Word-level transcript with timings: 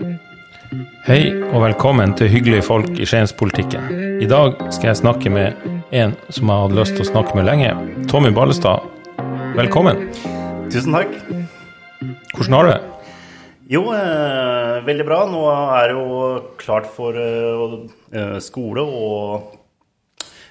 Hei 0.00 1.18
og 1.50 1.58
velkommen 1.64 2.14
til 2.16 2.30
hyggelige 2.32 2.64
folk 2.64 2.88
i 2.96 3.04
Skienspolitikken. 3.08 3.88
I 4.24 4.28
dag 4.30 4.54
skal 4.72 4.90
jeg 4.90 5.00
snakke 5.00 5.32
med 5.32 5.66
en 5.92 6.14
som 6.32 6.48
jeg 6.48 6.62
hadde 6.64 6.78
lyst 6.78 6.94
til 6.96 7.04
å 7.04 7.08
snakke 7.10 7.36
med 7.36 7.44
lenge. 7.48 7.72
Tommy 8.08 8.30
Ballestad, 8.32 8.86
velkommen. 9.58 10.06
Tusen 10.72 10.96
takk. 10.96 11.12
Hvordan 12.32 12.56
har 12.56 12.64
du 12.64 12.70
det? 12.70 12.80
Jo, 13.74 13.82
eh, 13.94 14.80
veldig 14.88 15.06
bra. 15.06 15.20
Nå 15.30 15.44
er 15.52 15.92
det 15.92 15.98
jo 15.98 16.32
klart 16.62 16.88
for 16.96 17.12
eh, 17.20 18.38
skole 18.42 18.80
og 18.86 19.52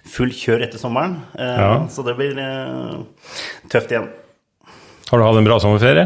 full 0.09 0.29
kjør 0.29 0.67
etter 0.67 0.77
sommeren. 0.81 1.17
Eh, 1.33 1.57
Ja. 1.57 1.73
Så 1.89 2.05
det 2.05 2.15
blir 2.21 2.37
eh, 2.37 3.01
tøft 3.69 3.89
igjen. 3.91 4.11
Har 5.09 5.17
du 5.17 5.25
hatt 5.25 5.41
en 5.41 5.47
bra 5.49 5.57
sommerferie? 5.59 6.05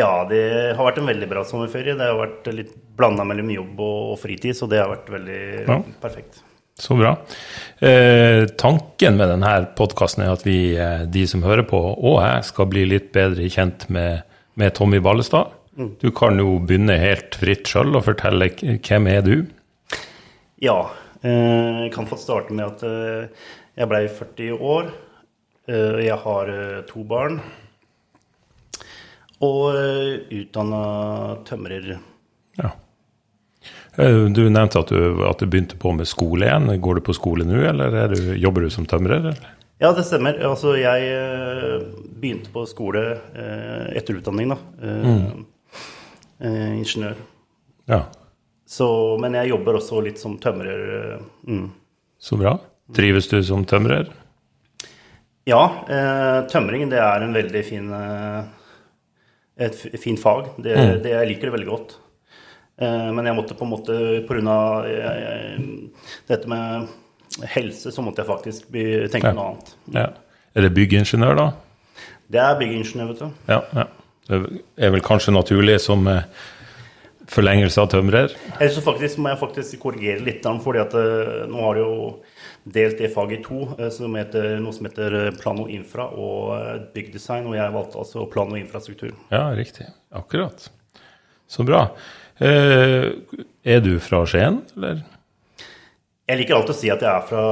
Ja, 0.00 0.12
det 0.28 0.42
har 0.78 0.86
vært 0.86 1.00
en 1.02 1.08
veldig 1.10 1.28
bra 1.30 1.42
sommerferie. 1.48 1.96
Det 1.98 2.06
har 2.08 2.18
vært 2.18 2.48
litt 2.56 2.72
blanda 2.96 3.24
mellom 3.28 3.50
jobb 3.52 3.80
og 3.84 4.14
fritid, 4.22 4.56
så 4.56 4.68
det 4.70 4.80
har 4.80 4.92
vært 4.92 5.10
veldig 5.12 5.40
Ja. 5.68 5.82
perfekt. 6.00 6.40
Så 6.80 6.96
bra. 6.96 7.10
Eh, 7.84 8.46
tanken 8.56 9.18
med 9.18 9.28
denne 9.28 9.50
podkasten 9.76 10.24
er 10.24 10.32
at 10.32 10.44
vi, 10.46 10.74
eh, 10.76 11.04
de 11.04 11.26
som 11.26 11.42
hører 11.44 11.66
på, 11.68 11.76
og 11.76 12.22
jeg, 12.22 12.44
skal 12.48 12.66
bli 12.72 12.86
litt 12.88 13.12
bedre 13.12 13.44
kjent 13.52 13.88
med, 13.90 14.22
med 14.56 14.72
Tommy 14.74 14.98
Ballestad. 14.98 15.52
Du 16.00 16.10
kan 16.10 16.36
jo 16.36 16.58
begynne 16.58 16.98
helt 17.00 17.36
fritt 17.40 17.68
sjøl 17.68 17.94
og 17.96 18.04
fortelle 18.04 18.50
hvem 18.52 19.06
er 19.08 19.22
du? 19.24 19.46
Ja, 20.60 20.90
eh, 21.22 21.84
jeg 21.86 21.92
kan 21.94 22.08
få 22.08 22.18
starte 22.20 22.52
med 22.52 22.66
at 22.66 22.82
eh, 22.82 23.28
jeg 23.78 23.88
ble 23.88 24.02
40 24.08 24.58
år. 24.60 24.90
Eh, 25.68 26.00
jeg 26.04 26.18
har 26.24 26.48
eh, 26.52 26.82
to 26.88 27.04
barn. 27.04 27.40
Og 29.40 29.74
uh, 29.74 30.16
utdanna 30.36 30.80
tømrer. 31.48 31.94
Ja. 32.60 32.72
Eh, 33.96 34.24
Du 34.32 34.42
nevnte 34.50 34.82
at 34.82 34.92
du, 34.92 35.24
at 35.28 35.40
du 35.40 35.46
begynte 35.46 35.78
på 35.80 35.92
med 35.96 36.08
skole 36.08 36.46
igjen. 36.48 36.68
Går 36.80 37.00
du 37.00 37.06
på 37.08 37.16
skole 37.16 37.46
nå, 37.48 37.62
eller 37.70 37.96
er 38.04 38.12
du, 38.14 38.34
jobber 38.36 38.66
du 38.66 38.70
som 38.70 38.86
tømrer? 38.86 39.20
Eller? 39.22 39.56
Ja, 39.80 39.94
det 39.96 40.04
stemmer. 40.04 40.36
Altså, 40.44 40.74
jeg 40.76 41.08
eh, 41.08 41.80
begynte 42.20 42.52
på 42.52 42.66
skole 42.68 43.00
etter 43.32 43.96
etterutdanning, 44.02 44.52
da. 44.52 44.58
Eh, 44.84 45.22
eh, 46.44 46.72
ingeniør. 46.78 47.16
Ja, 47.90 48.04
Så, 48.70 48.86
men 49.18 49.34
jeg 49.34 49.50
jobber 49.50 49.80
også 49.80 49.98
litt 50.04 50.20
som 50.20 50.36
tømrer. 50.38 50.82
eh, 51.16 51.22
mm. 51.48 51.70
så 52.20 52.36
bra. 52.38 52.58
Trives 52.94 53.26
du 53.28 53.40
som 53.42 53.64
tømrer? 53.64 54.12
Ja, 55.48 55.62
eh, 55.88 56.46
tømring 56.52 56.90
det 56.90 57.00
er 57.02 57.24
en 57.24 57.34
veldig 57.34 57.64
fin 57.66 57.90
eh, 57.90 58.44
et 59.60 59.76
fint 60.00 60.20
fag. 60.20 60.54
Det, 60.62 60.74
det, 61.04 61.12
jeg 61.12 61.28
liker 61.34 61.50
det 61.50 61.56
veldig 61.58 61.68
godt. 61.70 61.94
Eh, 62.80 63.08
men 63.12 63.28
jeg 63.28 63.36
måtte 63.36 63.56
på 63.58 63.66
en 63.66 63.72
måte 63.74 63.98
pga. 64.28 64.58
dette 66.30 66.48
med 66.50 66.88
helse, 67.54 67.92
så 67.92 68.02
måtte 68.04 68.22
jeg 68.24 68.30
faktisk 68.30 68.70
by, 68.72 68.84
tenke 69.12 69.30
Ja. 69.30 69.36
noe 69.36 69.50
annet. 69.52 69.74
Ja. 69.94 70.06
Er 70.56 70.66
det 70.66 70.72
byggingeniør, 70.74 71.36
da? 71.36 71.52
Det 72.30 72.40
er 72.40 72.58
byggingeniør, 72.58 73.12
vet 73.12 73.18
du. 73.20 73.30
Ja, 73.48 73.60
ja. 73.76 73.84
Det 74.30 74.40
er 74.78 74.90
vel 74.94 75.02
kanskje 75.02 75.32
naturlig 75.34 75.80
som 75.82 76.06
eh, 76.08 76.22
forlengelse 77.30 77.80
av 77.82 77.90
tømrer? 77.90 78.34
Eller 78.58 78.72
så 78.74 78.82
faktisk 78.82 79.18
må 79.22 79.30
jeg 79.32 79.40
faktisk 79.40 79.80
korrigere 79.82 80.22
litt, 80.26 80.46
fordi 80.64 80.82
at 80.82 80.94
eh, 80.98 81.46
nå 81.50 81.62
har 81.64 81.78
det 81.78 81.84
jo 81.84 81.94
delt 82.64 82.98
det 82.98 83.10
faget 83.14 83.40
i 83.40 83.44
to, 83.44 83.60
eh, 83.78 83.90
som 83.94 84.14
heter, 84.18 84.58
noe 84.62 84.74
som 84.76 84.88
heter 84.88 85.16
eh, 85.18 85.30
plan 85.40 85.60
og 85.62 85.70
infra 85.72 86.06
og 86.10 86.50
eh, 86.56 86.74
byggdesign, 86.94 87.48
og 87.48 87.56
jeg 87.56 87.76
valgte 87.76 88.02
altså 88.02 88.26
plan 88.30 88.52
og 88.52 88.60
infrastruktur. 88.60 89.14
Ja, 89.32 89.48
riktig. 89.56 89.88
Akkurat. 90.12 90.68
Så 91.50 91.66
bra. 91.66 91.88
Er 92.40 93.80
du 93.84 93.98
fra 94.00 94.22
Skien, 94.28 94.62
eller? 94.76 95.02
Jeg 96.30 96.38
liker 96.38 96.56
alltid 96.56 96.72
å 96.72 96.78
si 96.78 96.90
at 96.92 97.02
jeg 97.02 97.10
er 97.10 97.24
fra, 97.26 97.44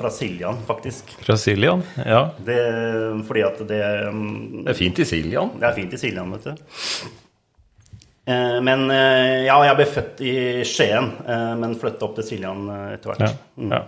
fra 0.00 0.10
Siljan, 0.10 0.62
faktisk. 0.66 1.12
Fra 1.20 1.36
Siljan? 1.38 1.82
Ja. 2.00 2.22
Det, 2.42 2.56
fordi 3.28 3.42
at 3.44 3.60
det, 3.68 3.82
mm, 4.08 4.62
Det 4.64 4.72
er 4.72 4.78
fint 4.78 5.02
i 5.04 5.06
Siljan. 5.06 5.52
det 5.60 5.68
er 5.68 5.76
fint 5.76 5.94
i 5.94 6.00
Siljan, 6.00 6.32
vet 6.32 6.48
du. 6.48 6.64
Men 8.64 8.86
ja, 8.88 9.56
jeg 9.66 9.78
ble 9.78 9.86
født 9.90 10.20
i 10.24 10.34
Skien, 10.66 11.10
men 11.60 11.76
flytta 11.78 12.08
opp 12.08 12.16
til 12.18 12.30
Siljan 12.32 12.64
etter 12.94 13.12
hvert. 13.12 13.26
Ja, 13.28 13.68
ja. 13.76 13.82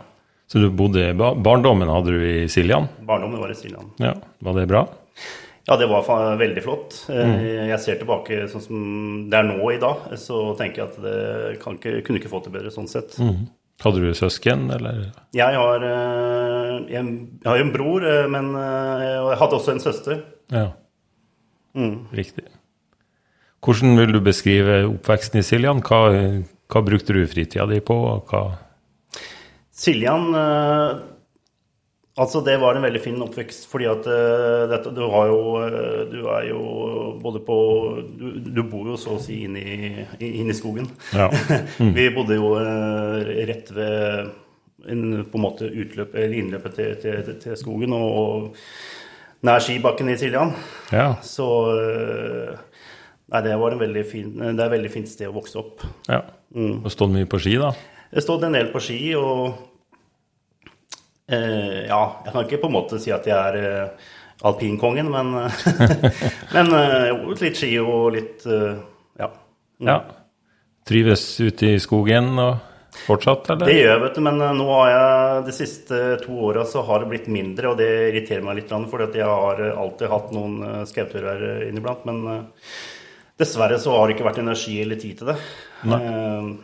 Så 0.51 0.61
du 0.61 0.69
bodde 0.77 1.07
i 1.09 1.15
Barndommen 1.17 1.89
hadde 1.89 2.13
du 2.15 2.21
i 2.27 2.45
Siljan? 2.53 2.87
Barndommen 3.07 3.41
var 3.41 3.51
i 3.51 3.57
Siljan. 3.59 3.91
Ja. 4.03 4.13
Var 4.45 4.61
det 4.61 4.69
bra? 4.71 4.85
Ja, 5.65 5.79
det 5.81 5.89
var 5.89 6.37
veldig 6.37 6.63
flott. 6.63 6.97
Mm. 7.09 7.39
Jeg 7.71 7.81
ser 7.81 7.97
tilbake 8.01 8.45
sånn 8.53 8.65
som 8.65 8.81
det 9.33 9.39
er 9.39 9.47
nå 9.49 9.71
i 9.73 9.81
dag, 9.81 10.11
så 10.21 10.51
tenker 10.59 10.83
jeg 10.83 10.91
at 10.91 10.99
det 11.01 11.61
kan 11.63 11.79
ikke, 11.79 12.03
kunne 12.05 12.21
ikke 12.21 12.33
fått 12.33 12.51
det 12.51 12.57
bedre 12.59 12.73
sånn 12.75 12.91
sett. 12.91 13.17
Hadde 13.83 14.03
du 14.05 14.13
søsken, 14.15 14.69
eller? 14.71 15.07
Jeg 15.35 15.57
har, 15.57 15.83
eh, 15.89 16.75
jeg, 16.93 17.01
jeg 17.41 17.49
har 17.49 17.63
en 17.63 17.73
bror, 17.75 18.05
eh, 18.07 18.27
men 18.31 18.53
eh, 18.61 19.07
jeg 19.09 19.41
hadde 19.41 19.59
også 19.59 19.73
en 19.73 19.83
søster. 19.83 20.21
Ja. 20.53 20.69
Riktig. 22.15 22.45
Hvordan 23.65 23.97
vil 23.99 24.13
du 24.15 24.21
beskrive 24.23 24.83
oppveksten 24.87 25.41
i 25.41 25.47
Siljan? 25.47 25.81
Hva, 25.83 26.05
hva 26.71 26.85
brukte 26.85 27.17
du 27.17 27.25
fritida 27.27 27.65
di 27.67 27.81
på? 27.83 27.97
og 28.13 28.29
Hva 28.31 28.45
Siljan 29.75 30.31
eh, 30.39 31.03
Altså, 32.15 32.39
det 32.47 32.61
var 32.63 32.77
en 32.79 32.85
veldig 32.87 33.01
fin 33.03 33.17
oppvekst, 33.25 33.65
fordi 33.67 33.89
at 33.91 34.05
eh, 34.07 34.65
dette, 34.71 34.93
du 34.95 35.01
har 35.11 35.33
jo 35.33 35.39
eh, 35.65 36.03
Du 36.13 36.21
er 36.31 36.45
jo 36.47 36.61
både 37.23 37.41
på 37.43 37.57
Du, 38.21 38.27
du 38.55 38.61
bor 38.71 38.87
jo 38.93 38.99
så 39.01 39.17
å 39.17 39.23
si 39.23 39.41
inne 39.49 39.59
i, 39.59 39.89
inn 40.29 40.53
i 40.53 40.55
skogen. 40.55 40.87
Ja. 41.11 41.27
Vi 41.97 42.05
bodde 42.15 42.37
jo 42.39 42.53
eh, 42.61 43.33
rett 43.51 43.73
ved 43.75 44.31
en, 44.87 45.03
på 45.27 45.41
en 45.41 45.43
måte 45.43 45.67
utløp, 45.67 46.15
eller 46.15 46.37
innløpet 46.39 46.77
til, 46.79 46.93
til, 47.03 47.33
til 47.43 47.57
skogen, 47.59 47.97
og, 47.97 48.15
og 48.21 49.49
nær 49.49 49.65
skibakken 49.65 50.13
i 50.13 50.17
Siljan. 50.21 50.55
ja. 50.93 51.15
Så 51.25 51.49
Nei, 53.25 53.41
det 53.41 53.55
var 53.57 53.73
en 53.73 53.81
veldig 53.81 54.03
fin, 54.07 54.31
det 54.37 54.53
er 54.53 54.67
et 54.69 54.75
veldig 54.75 54.91
fint 54.93 55.09
sted 55.09 55.31
å 55.31 55.35
vokse 55.35 55.57
opp. 55.59 55.83
ja. 56.07 56.21
Og 56.55 56.87
stått 56.93 57.11
mye 57.11 57.27
på 57.27 57.41
ski, 57.43 57.57
da? 57.59 57.73
Jeg 58.15 58.23
stod 58.23 58.45
en 58.47 58.55
del 58.55 58.69
på 58.71 58.83
ski, 58.83 58.99
og 59.19 59.55
eh, 61.27 61.87
Ja, 61.89 62.03
jeg 62.25 62.31
kan 62.31 62.45
ikke 62.45 62.61
på 62.63 62.71
en 62.71 62.77
måte 62.77 63.01
si 63.03 63.11
at 63.15 63.27
jeg 63.27 63.35
er 63.35 63.57
eh, 63.59 64.11
alpinkongen, 64.47 65.09
men, 65.11 65.33
men 66.55 66.77
eh, 66.79 67.25
litt 67.41 67.59
ski 67.59 67.73
og 67.83 68.13
litt 68.15 68.47
eh, 68.47 68.77
Ja. 69.19 69.33
Ja. 69.83 69.99
Trives 70.87 71.25
ute 71.41 71.73
i 71.75 71.81
skogen 71.83 72.37
og 72.39 72.61
fortsatt, 73.07 73.49
eller? 73.51 73.67
Det 73.67 73.79
gjør 73.81 73.91
jeg, 73.91 74.03
vet 74.05 74.19
du, 74.19 74.21
men 74.29 74.45
eh, 74.47 74.53
nå 74.61 74.67
har 74.71 74.91
jeg 74.93 75.47
de 75.49 75.55
siste 75.57 76.03
to 76.23 76.37
åra 76.51 76.67
så 76.71 76.85
har 76.87 77.03
det 77.03 77.11
blitt 77.11 77.27
mindre, 77.33 77.73
og 77.73 77.81
det 77.81 77.89
irriterer 78.13 78.45
meg 78.47 78.61
litt, 78.61 78.75
for 78.93 79.09
jeg 79.09 79.27
har 79.27 79.65
alltid 79.73 80.13
hatt 80.13 80.31
noen 80.37 80.61
eh, 80.69 80.85
skauturer 80.87 81.67
inniblant. 81.67 82.07
Men 82.07 82.47
dessverre 83.41 83.81
så 83.83 83.97
har 83.97 84.07
det 84.07 84.15
ikke 84.15 84.29
vært 84.29 84.45
energi 84.45 84.77
eller 84.85 85.03
tid 85.03 85.19
til 85.19 85.33
det. 85.33 85.37
Eh, 85.83 86.55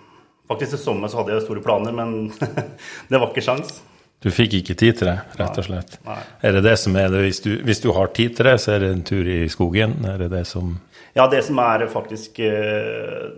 Faktisk 0.50 0.74
i 0.74 0.82
sommer 0.82 1.10
så 1.10 1.20
hadde 1.20 1.36
jeg 1.36 1.46
store 1.46 1.62
planer, 1.62 1.94
men 1.94 2.32
det 3.10 3.18
var 3.20 3.30
ikke 3.30 3.44
sjans. 3.46 3.76
Du 4.20 4.28
fikk 4.34 4.58
ikke 4.58 4.74
tid 4.76 4.98
til 4.98 5.08
det, 5.08 5.16
rett 5.38 5.60
og 5.62 5.64
slett. 5.64 5.94
Nei. 6.04 6.18
Er 6.44 6.58
det 6.58 6.64
det 6.66 6.74
som 6.82 6.96
er 7.00 7.08
det, 7.12 7.22
hvis 7.24 7.38
du, 7.44 7.54
hvis 7.64 7.80
du 7.80 7.88
har 7.96 8.10
tid 8.16 8.34
til 8.36 8.50
det, 8.50 8.56
så 8.60 8.74
er 8.74 8.82
det 8.82 8.90
en 8.92 9.06
tur 9.06 9.30
i 9.30 9.44
skogen? 9.48 9.94
Er 10.10 10.18
det 10.20 10.28
det 10.34 10.42
som 10.50 10.74
Ja, 11.16 11.24
det 11.30 11.40
som 11.46 11.58
er 11.62 11.86
faktisk 11.90 12.42
eh, 12.44 13.30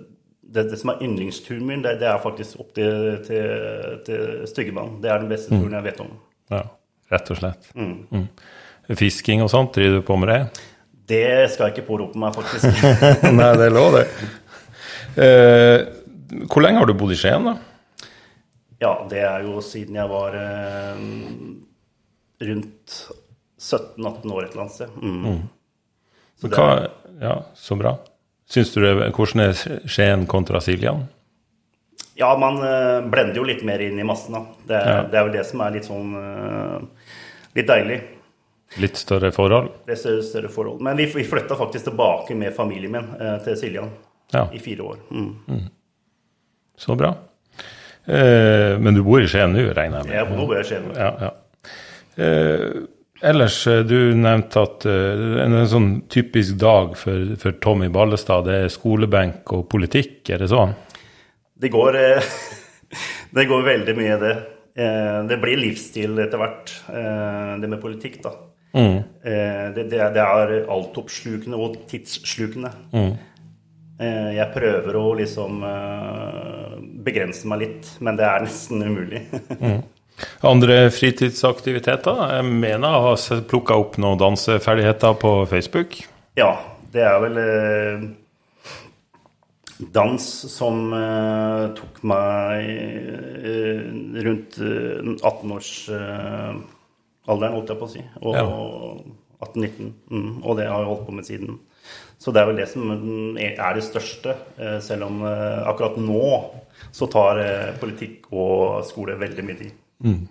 det, 0.52 0.66
det 0.72 0.80
som 0.80 0.92
er 0.92 1.04
yndlingsturen 1.06 1.62
min, 1.68 1.84
det, 1.84 1.94
det 2.02 2.08
er 2.10 2.18
faktisk 2.20 2.60
opp 2.60 2.74
til, 2.76 3.22
til, 3.28 4.02
til 4.08 4.42
Styggebanen. 4.50 4.98
Det 5.04 5.12
er 5.12 5.22
den 5.22 5.30
beste 5.30 5.54
turen 5.54 5.78
jeg 5.78 5.86
vet 5.86 6.02
om. 6.04 6.10
Ja, 6.52 6.66
rett 7.14 7.32
og 7.32 7.40
slett. 7.40 7.70
Mm. 7.78 8.26
Fisking 8.98 9.44
og 9.44 9.52
sånt, 9.52 9.76
driver 9.78 10.00
du 10.00 10.06
på 10.10 10.18
med 10.20 10.32
det? 10.32 10.40
Det 11.12 11.24
skal 11.52 11.68
jeg 11.68 11.76
ikke 11.76 11.88
pårope 11.88 12.20
meg, 12.20 12.36
faktisk. 12.36 12.84
Nei, 13.38 13.50
det 13.60 13.70
lov, 13.72 13.96
det. 13.96 14.04
Eh, 15.22 15.78
hvor 16.50 16.62
lenge 16.64 16.78
har 16.82 16.86
du 16.90 16.94
bodd 16.98 17.12
i 17.14 17.18
Skien, 17.20 17.44
da? 17.46 17.56
Ja, 18.82 18.92
det 19.10 19.20
er 19.22 19.44
jo 19.46 19.60
siden 19.62 19.94
jeg 20.00 20.08
var 20.10 20.34
eh, 20.34 21.02
rundt 22.42 22.94
17-18 23.62 24.32
år 24.34 24.44
et 24.44 24.54
eller 24.54 24.64
annet 24.64 24.74
sted. 24.74 24.94
Mm. 25.02 25.42
Så 26.40 26.48
det 26.50 26.56
Hva, 26.58 26.70
ja, 27.22 27.34
så 27.54 27.76
bra. 27.78 27.92
Syns 28.50 28.72
du 28.74 28.80
det, 28.82 28.94
Hvordan 29.14 29.44
er 29.46 29.52
Skien 29.88 30.26
kontra 30.30 30.60
Siljan? 30.60 31.04
ja, 32.18 32.28
man 32.38 32.58
eh, 32.62 33.00
blender 33.10 33.38
jo 33.40 33.44
litt 33.48 33.62
mer 33.64 33.80
inn 33.80 33.98
i 33.98 34.04
massen, 34.04 34.34
da. 34.36 34.42
Det, 34.68 34.80
Ja. 34.90 34.96
det 35.10 35.16
er 35.18 35.24
vel 35.28 35.32
det 35.38 35.44
som 35.48 35.62
er 35.64 35.70
litt 35.78 35.86
sånn 35.88 36.10
eh, 36.18 37.06
Litt 37.56 37.68
deilig. 37.68 38.00
Litt 38.80 38.96
større 38.96 39.28
forhold? 39.32 39.70
Det 39.86 39.92
er 39.94 40.00
større, 40.00 40.22
større 40.24 40.48
forhold. 40.52 40.80
Men 40.84 40.96
vi, 40.96 41.06
vi 41.12 41.24
flytta 41.28 41.56
faktisk 41.58 41.84
tilbake 41.90 42.34
med 42.38 42.54
familien 42.56 42.92
min 42.94 43.08
eh, 43.20 43.38
til 43.44 43.56
Siljan 43.60 43.90
Ja, 44.32 44.46
i 44.52 44.58
fire 44.64 44.82
år. 44.92 45.00
Mm. 45.12 45.66
Så 46.78 46.96
bra. 46.98 47.14
Eh, 48.06 48.78
men 48.82 48.96
du 48.96 49.04
bor 49.06 49.22
i 49.22 49.28
Skien 49.30 49.54
nå, 49.54 49.68
regner 49.76 50.02
jeg 50.02 50.08
med? 50.08 50.16
Ja, 50.16 50.26
nå 50.26 50.48
bor 50.48 50.58
i 50.58 50.66
Skien. 50.66 50.90
Ja, 50.96 51.12
ja. 51.28 51.32
Eh, 52.22 52.82
Ellers, 53.22 53.66
eh, 53.66 53.84
du 53.86 54.14
nevnte 54.18 54.64
at 54.64 54.86
uh, 54.88 55.42
en, 55.44 55.54
en, 55.54 55.68
sånn 55.70 55.90
typisk 56.10 56.56
dag 56.58 56.96
for, 56.98 57.36
for, 57.38 57.54
Tommy 57.62 57.86
Ballestad, 57.92 58.48
det 58.48 58.56
er 58.64 58.72
skolebenk 58.72 59.52
og 59.54 59.68
politikk, 59.70 60.16
er 60.34 60.42
det 60.42 60.48
sånn? 60.50 60.74
Det 61.62 61.70
går, 61.70 61.98
eh, 62.00 62.32
det 63.38 63.46
går 63.46 63.62
veldig 63.68 63.94
mye, 64.00 64.16
det. 64.24 64.32
Uh, 64.74 65.22
det 65.30 65.38
blir 65.38 65.60
livsstil 65.60 66.18
etter 66.24 66.40
hvert, 66.40 66.74
det 67.62 67.70
med 67.70 67.78
politikk, 67.82 68.18
da. 68.24 68.34
Mm. 68.72 68.98
Det, 69.22 69.82
det, 69.84 69.98
det, 70.16 70.22
er 70.24 70.52
altoppslukende 70.72 71.58
og 71.60 71.76
tidsslukende. 71.90 72.70
Mm. 72.96 73.10
Jeg 74.02 74.48
prøver 74.54 74.98
å 74.98 75.06
liksom 75.18 75.62
begrense 77.06 77.48
meg 77.50 77.62
litt, 77.62 77.90
men 78.02 78.18
det 78.18 78.26
er 78.28 78.46
nesten 78.46 78.82
umulig. 78.82 79.22
mm. 79.62 79.80
Andre 80.46 80.76
fritidsaktiviteter? 80.94 82.20
Jeg 82.62 82.82
har 82.82 83.40
plukka 83.50 83.78
opp 83.80 83.96
noen 84.02 84.20
danseferdigheter 84.20 85.12
på 85.22 85.30
Facebook. 85.50 85.90
Ja, 86.38 86.52
det 86.92 87.02
er 87.06 87.20
vel 87.22 87.38
eh, 87.40 88.02
dans 89.90 90.24
som 90.52 90.92
eh, 90.94 91.72
tok 91.78 92.02
meg 92.06 92.68
eh, 92.68 93.80
rundt 94.26 94.58
18-årsalderen, 94.60 96.62
eh, 97.26 97.54
holdt 97.56 97.70
jeg 97.72 97.80
på 97.80 97.88
å 97.88 97.90
si. 97.90 98.02
Og 98.22 98.36
ja. 98.36 98.44
18-19. 99.42 99.90
Mm, 100.12 100.32
og 100.44 100.56
det 100.58 100.66
har 100.70 100.78
jeg 100.84 100.90
holdt 100.92 101.06
på 101.08 101.16
med 101.16 101.26
siden. 101.28 101.50
Så 102.22 102.30
det 102.30 102.42
er 102.42 102.50
vel 102.52 102.60
det 102.60 102.68
som 102.70 102.92
er 103.42 103.74
det 103.74 103.86
største, 103.86 104.36
eh, 104.58 104.78
selv 104.84 105.08
om 105.08 105.24
eh, 105.26 105.62
akkurat 105.66 105.98
nå 105.98 106.28
så 106.92 107.08
tar 107.10 107.40
politikk 107.80 108.30
og 108.34 108.84
skole 108.86 109.18
veldig 109.18 109.44
mye 109.46 109.58
tid. 109.58 109.74
Mm. 110.06 110.22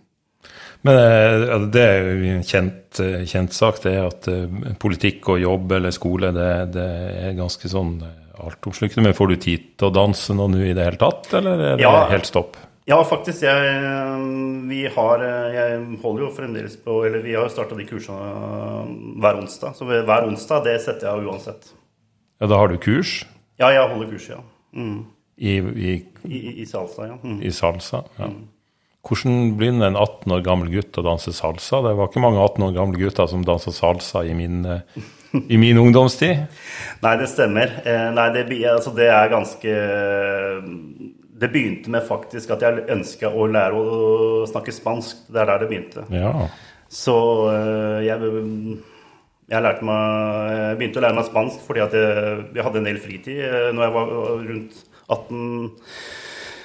Men 0.81 0.97
eh, 0.97 1.67
det 1.73 1.83
er 1.83 2.07
jo 2.07 2.31
en 2.35 2.45
kjent, 2.45 3.01
eh, 3.03 3.21
kjent, 3.29 3.53
sak, 3.53 3.83
det 3.83 3.93
at 4.01 4.31
eh, 4.31 4.73
politikk 4.81 5.29
og 5.35 5.43
jobb 5.43 5.77
eller 5.77 5.93
skole, 5.93 6.31
det, 6.35 6.49
det 6.73 6.88
er 7.27 7.38
ganske 7.38 7.69
sånn 7.69 7.99
altoppslukende. 8.41 9.05
Men 9.09 9.17
får 9.17 9.31
du 9.31 9.37
tid 9.45 9.69
til 9.77 9.91
å 9.91 9.94
danse 9.94 10.35
nå 10.37 10.49
i 10.57 10.73
det 10.73 10.89
hele 10.89 11.01
tatt, 11.01 11.29
eller 11.37 11.65
er 11.67 11.77
det 11.77 11.85
ja, 11.85 11.94
helt 12.09 12.29
stopp? 12.29 12.57
Ja, 12.89 12.97
faktisk. 13.05 13.44
Jeg, 13.45 13.75
vi 14.67 14.81
har, 14.89 15.21
jeg 15.53 15.75
holder 16.01 16.23
jo 16.25 16.31
fremdeles 16.33 16.73
på 16.81 16.95
Eller 17.05 17.21
vi 17.23 17.35
har 17.37 17.45
starta 17.53 17.77
de 17.77 17.85
kursene 17.87 19.19
hver 19.21 19.37
onsdag. 19.37 19.77
Så 19.77 19.85
hver 19.85 20.25
onsdag, 20.25 20.65
det 20.65 20.79
setter 20.81 21.11
jeg 21.11 21.29
uansett. 21.29 21.69
Ja, 22.41 22.47
da 22.49 22.57
har 22.57 22.71
du 22.71 22.79
kurs? 22.81 23.21
Ja, 23.61 23.69
jeg 23.69 23.85
holder 23.91 24.07
kurs, 24.09 24.23
ja. 24.31 24.39
Mm. 24.73 25.03
I, 25.38 25.57
i, 25.61 25.91
I, 26.25 26.39
I, 26.63 26.65
salsa, 26.65 27.05
ja. 27.11 27.19
Mm. 27.21 27.38
I 27.45 27.51
salsa, 27.53 28.01
ja. 28.17 28.31
Mm. 28.31 28.47
Hvordan 29.01 29.55
begynner 29.57 29.89
en 29.89 29.97
18 29.97 30.33
år 30.33 30.41
gammel 30.45 30.69
gutt 30.69 30.97
å 30.97 31.03
danse 31.05 31.33
salsa? 31.33 31.79
Det 31.81 31.93
var 31.97 32.09
ikke 32.09 32.21
mange 32.21 32.41
18 32.41 32.65
år 32.67 32.73
gamle 32.75 33.01
gutter 33.01 33.29
som 33.29 33.45
dansa 33.45 33.73
salsa 33.73 34.21
i 34.29 34.35
min, 34.38 34.59
eh, 34.65 35.05
i 35.41 35.57
min 35.57 35.79
ungdomstid. 35.81 36.43
Nei, 37.05 37.13
det 37.17 37.29
stemmer. 37.29 37.79
Eh, 37.85 38.09
nei, 38.13 38.27
det, 38.35 38.45
altså, 38.69 38.94
det, 38.97 39.09
er 39.09 39.31
ganske 39.33 39.73
Det 41.41 41.49
begynte 41.49 41.89
med 41.94 42.05
faktisk 42.05 42.53
at 42.53 42.65
jeg 42.65 42.85
ønska 42.94 43.29
å 43.33 43.47
lære 43.49 43.81
å 43.81 44.45
snakke 44.49 44.73
spansk. 44.73 45.25
Det 45.29 45.41
er 45.41 45.49
der 45.49 45.63
det 45.63 45.71
begynte. 45.73 46.05
Ja. 46.13 46.35
Så 46.89 47.17
eh, 47.49 48.05
jeg, 48.05 48.33
jeg, 49.51 49.86
meg, 49.88 50.56
jeg 50.56 50.80
begynte 50.80 51.01
å 51.01 51.06
lære 51.06 51.19
meg 51.19 51.27
spansk 51.27 51.68
fordi 51.68 51.83
at 51.83 51.95
jeg, 51.98 52.42
jeg 52.56 52.65
hadde 52.68 52.81
en 52.81 52.89
del 52.89 53.00
fritid 53.03 53.45
når 53.75 53.86
jeg 53.88 53.95
var 53.98 54.12
rundt 54.48 54.83
18 55.12 55.71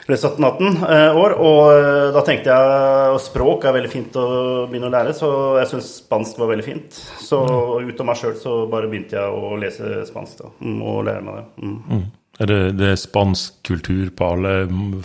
ble 0.07 0.17
17-18 0.17 0.85
eh, 0.87 1.19
år. 1.19 1.35
Og 1.43 1.63
eh, 1.75 2.03
da 2.15 2.23
tenkte 2.27 2.55
jeg 2.55 3.23
språk 3.27 3.67
er 3.67 3.77
veldig 3.77 3.93
fint 3.93 4.19
å 4.21 4.27
begynne 4.71 4.91
å 4.91 4.95
lære, 4.95 5.15
så 5.17 5.31
jeg 5.61 5.71
syntes 5.73 5.91
spansk 6.03 6.39
var 6.43 6.53
veldig 6.53 6.67
fint. 6.67 7.01
Så 7.23 7.43
mm. 7.43 7.91
ut 7.91 8.05
av 8.05 8.11
meg 8.11 8.21
sjøl 8.21 8.39
så 8.41 8.55
bare 8.71 8.91
begynte 8.93 9.19
jeg 9.19 9.41
å 9.43 9.59
lese 9.61 10.07
spansk 10.09 10.45
da, 10.45 10.53
mm, 10.61 10.79
og 10.83 11.03
lære 11.09 11.27
meg 11.27 11.41
det. 11.41 11.47
Mm. 11.59 11.77
Mm. 11.91 12.07
Er 12.37 12.51
det, 12.53 12.61
det 12.77 12.89
er 12.93 12.99
spansk 13.01 13.61
kultur 13.65 14.11
på 14.13 14.33
alle 14.35 14.57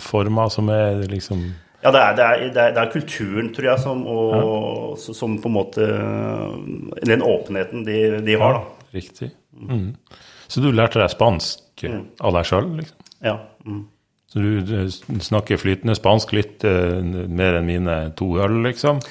former 0.04 0.52
som 0.52 0.68
er 0.72 1.06
liksom 1.10 1.46
ja, 1.82 1.90
det 1.90 2.00
er, 2.00 2.12
det, 2.14 2.24
er, 2.24 2.42
det, 2.42 2.62
er, 2.62 2.74
det 2.76 2.82
er, 2.82 2.90
kulturen, 2.92 3.48
tror 3.54 3.68
jeg, 3.72 3.82
som, 3.82 4.04
og, 4.06 4.34
ja. 4.36 5.14
som, 5.18 5.38
på 5.42 5.50
en 5.50 5.56
måte 5.56 5.88
Den 7.02 7.24
åpenheten 7.26 7.82
de, 7.88 7.98
de 8.22 8.36
har, 8.38 8.60
da. 8.60 8.90
Riktig. 8.94 9.32
Mm. 9.56 9.88
Så 10.46 10.62
du 10.62 10.70
lærte 10.70 11.00
deg 11.00 11.10
spansk 11.10 11.82
mm. 11.88 12.04
av 12.22 12.36
deg 12.36 12.48
sjøl, 12.48 12.70
liksom? 12.78 13.10
Ja. 13.24 13.34
Mm. 13.66 13.82
Så 14.32 14.40
du 14.40 15.20
snakker 15.20 15.60
flytende 15.60 15.96
spansk 15.98 16.30
litt 16.32 16.64
uh, 16.64 17.02
mer 17.02 17.58
enn 17.58 17.68
mine 17.68 17.96
to 18.16 18.30
øl, 18.40 18.62
liksom? 18.64 19.02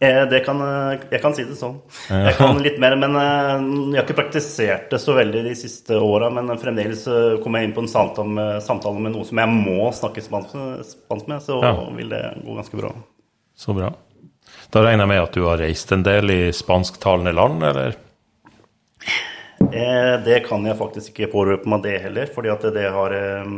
Eh, 0.00 0.20
det 0.30 0.40
kan, 0.46 0.60
eh, 0.62 1.00
jeg 1.10 1.22
kan 1.22 1.34
si 1.34 1.44
det 1.44 1.56
sånn. 1.58 1.80
Jeg 2.08 2.36
kan 2.38 2.60
litt 2.62 2.78
mer, 2.78 2.94
men 3.00 3.16
jeg 3.18 3.98
har 3.98 4.04
ikke 4.04 4.18
praktisert 4.20 4.90
det 4.92 5.00
så 5.02 5.16
veldig 5.16 5.44
de 5.48 5.54
siste 5.58 5.98
åra. 5.98 6.30
Men 6.34 6.54
fremdeles 6.60 7.04
kommer 7.42 7.60
jeg 7.62 7.70
inn 7.70 7.76
på 7.76 7.84
en 7.86 7.92
samtale 7.92 8.28
med, 8.28 8.66
noen 8.68 9.14
noe 9.16 9.26
som 9.28 9.42
jeg 9.42 9.54
må 9.54 9.92
snakke 9.94 10.24
spansk 10.24 11.30
med, 11.30 11.40
så 11.42 11.62
ja. 11.64 11.72
vil 11.96 12.12
det 12.14 12.22
gå 12.44 12.58
ganske 12.60 12.82
bra. 12.82 12.92
Så 13.58 13.74
bra. 13.74 13.90
Da 14.72 14.84
regner 14.84 15.06
jeg 15.06 15.12
med 15.14 15.22
at 15.24 15.34
du 15.34 15.46
har 15.46 15.60
reist 15.60 15.92
en 15.92 16.04
del 16.06 16.30
i 16.30 16.42
spansktalende 16.54 17.32
land, 17.34 17.64
eller? 17.64 17.96
Eh, 19.72 20.14
det 20.24 20.38
kan 20.46 20.64
jeg 20.64 20.76
faktisk 20.78 21.12
ikke 21.12 21.28
pårøpe 21.32 21.68
meg 21.68 21.82
det 21.84 21.98
heller, 22.00 22.30
fordi 22.32 22.50
at 22.52 22.62
det 22.72 22.86
har 22.94 23.12
eh, 23.12 23.50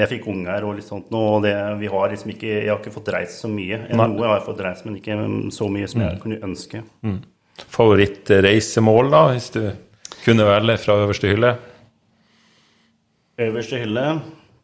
Jeg 0.00 0.08
fikk 0.14 0.28
unger 0.32 0.64
og 0.64 0.78
litt 0.78 0.88
sånt 0.88 1.10
nå, 1.12 1.20
og 1.36 1.44
det, 1.44 1.52
vi 1.80 1.90
har 1.92 2.12
liksom 2.12 2.32
ikke 2.32 2.48
Jeg 2.48 2.70
har 2.70 2.80
ikke 2.80 2.94
fått 2.94 3.10
reist 3.12 3.42
så 3.42 3.50
mye. 3.52 3.82
Nei. 3.90 4.06
Noe 4.14 4.24
jeg 4.24 4.32
har 4.32 4.46
fått 4.46 4.62
reist, 4.64 4.86
men 4.86 4.96
ikke 5.00 5.18
så 5.52 5.68
mye 5.72 5.90
som 5.90 6.04
jeg 6.04 6.16
mm. 6.16 6.20
kunne 6.22 6.40
ønske. 6.48 6.82
Mm. 7.04 7.18
Favorittreisemål, 7.60 9.10
da, 9.12 9.22
hvis 9.34 9.50
du 9.56 9.62
kunne 10.24 10.48
velge 10.48 10.78
fra 10.80 10.96
øverste 11.02 11.34
hylle? 11.34 11.52
Øverste 13.40 13.82
hylle? 13.82 14.06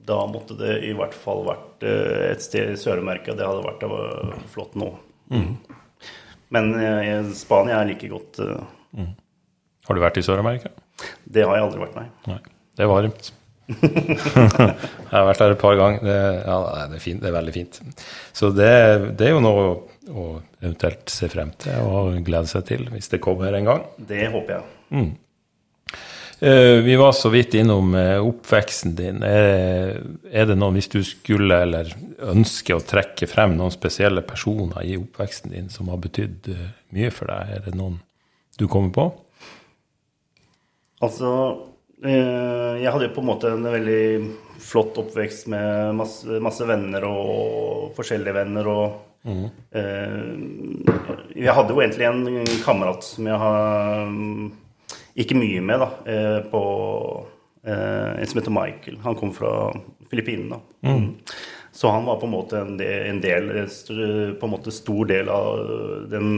Da 0.07 0.23
måtte 0.31 0.57
det 0.57 0.79
i 0.87 0.95
hvert 0.97 1.17
fall 1.19 1.45
vært 1.51 1.85
eh, 1.85 2.31
et 2.31 2.45
sted 2.45 2.73
i 2.73 2.81
Sør-Amerika. 2.81 3.37
Det 3.37 3.45
hadde 3.45 3.67
vært 3.67 3.85
det 3.85 3.93
var 3.93 4.41
flott 4.55 4.81
nå. 4.81 4.95
Mm. 5.35 5.53
Men 6.55 6.75
Spania 7.35 7.83
er 7.83 7.89
like 7.91 8.09
godt. 8.09 8.39
Mm. 8.97 9.15
Har 9.87 9.97
du 9.97 10.03
vært 10.03 10.19
i 10.19 10.25
Sør-Amerika? 10.27 10.73
Det 11.25 11.45
har 11.47 11.59
jeg 11.59 11.67
aldri 11.69 11.83
vært, 11.85 11.99
nei. 11.99 12.07
nei. 12.33 12.39
Det 12.77 12.85
er 12.85 12.91
varmt. 12.91 13.29
jeg 13.83 15.11
har 15.11 15.27
vært 15.27 15.43
der 15.43 15.55
et 15.55 15.61
par 15.61 15.77
ganger. 15.79 16.03
Det, 16.07 16.17
ja, 16.47 16.57
det, 16.91 16.99
er 16.99 17.03
fint, 17.03 17.21
det 17.23 17.31
er 17.31 17.37
veldig 17.37 17.55
fint. 17.55 17.79
Så 18.37 18.51
det, 18.55 18.73
det, 19.19 19.29
er 19.29 19.37
jo 19.37 19.45
noe 19.45 19.69
å 20.07 20.27
eventuelt 20.63 21.11
se 21.11 21.31
frem 21.31 21.53
til 21.63 21.87
og 21.87 22.19
glede 22.27 22.51
seg 22.51 22.67
til 22.69 22.87
hvis 22.93 23.11
det 23.15 23.23
kommer 23.23 23.55
en 23.55 23.71
gang. 23.71 23.87
Det 24.11 24.27
håper 24.35 24.59
jeg. 24.59 24.69
Mm. 24.91 25.15
Uh, 26.37 26.83
vi 26.85 26.99
var 27.01 27.15
så 27.17 27.31
vidt 27.33 27.55
innom 27.57 27.95
uh, 27.97 28.21
oppveksten 28.21 28.93
din. 28.99 29.23
Er, 29.25 30.03
er, 30.29 30.51
det 30.51 30.59
noen, 30.59 30.77
hvis 30.77 30.91
du 30.93 31.01
skulle 31.07 31.63
eller 31.65 31.95
ønske 32.29 32.77
å 32.77 32.85
trekke 32.85 33.29
frem 33.31 33.57
noen 33.57 33.73
spesielle 33.75 34.23
personer 34.27 34.85
i 34.85 34.99
oppveksten 35.01 35.55
din 35.57 35.71
som 35.73 35.89
har 35.91 36.03
betydd 36.03 36.53
mye 36.95 37.15
for 37.15 37.33
deg, 37.33 37.55
er 37.57 37.65
det 37.71 37.79
noen 37.79 38.03
du 38.61 38.67
kommer 38.69 38.93
på? 38.93 39.07
Altså 41.05 41.31
eh, 42.05 42.77
Jeg 42.83 42.93
hadde 42.93 43.09
jo 43.09 43.15
på 43.17 43.25
en 43.25 43.31
måte 43.31 43.53
en 43.53 43.67
veldig 43.69 44.05
flott 44.63 44.97
oppvekst 45.03 45.51
med 45.53 45.97
masse, 45.99 46.39
masse 46.43 46.67
venner 46.67 47.05
og 47.09 47.91
forskjellige 47.97 48.37
venner 48.39 48.71
og 48.73 48.85
mm. 49.29 49.45
Jeg 51.37 51.57
hadde 51.59 51.75
jo 51.75 51.83
egentlig 51.83 52.07
en 52.09 52.49
kamerat 52.65 53.05
som 53.05 53.29
jeg 53.29 53.41
har 53.43 54.09
ikke 55.17 55.37
mye 55.37 55.61
med, 55.65 55.83
da, 55.83 55.89
eh, 56.13 56.39
på 56.51 56.63
En 57.67 58.27
som 58.31 58.39
heter 58.39 58.55
Michael. 58.55 58.99
Han 59.03 59.17
kom 59.19 59.33
fra 59.35 59.51
Filippinene. 60.11 60.61
Mm. 60.87 60.93
mm. 60.93 61.09
Så 61.77 61.91
han 61.91 62.05
var 62.05 62.17
på 62.17 62.27
en 62.27 62.33
måte 62.33 62.61
en 62.63 62.77
del, 62.79 63.07
en 63.11 63.21
del 63.21 63.49
på 64.41 64.47
en 64.47 64.53
måte 64.53 64.73
stor 64.73 65.09
del 65.11 65.29
av 65.29 65.59
den 66.09 66.31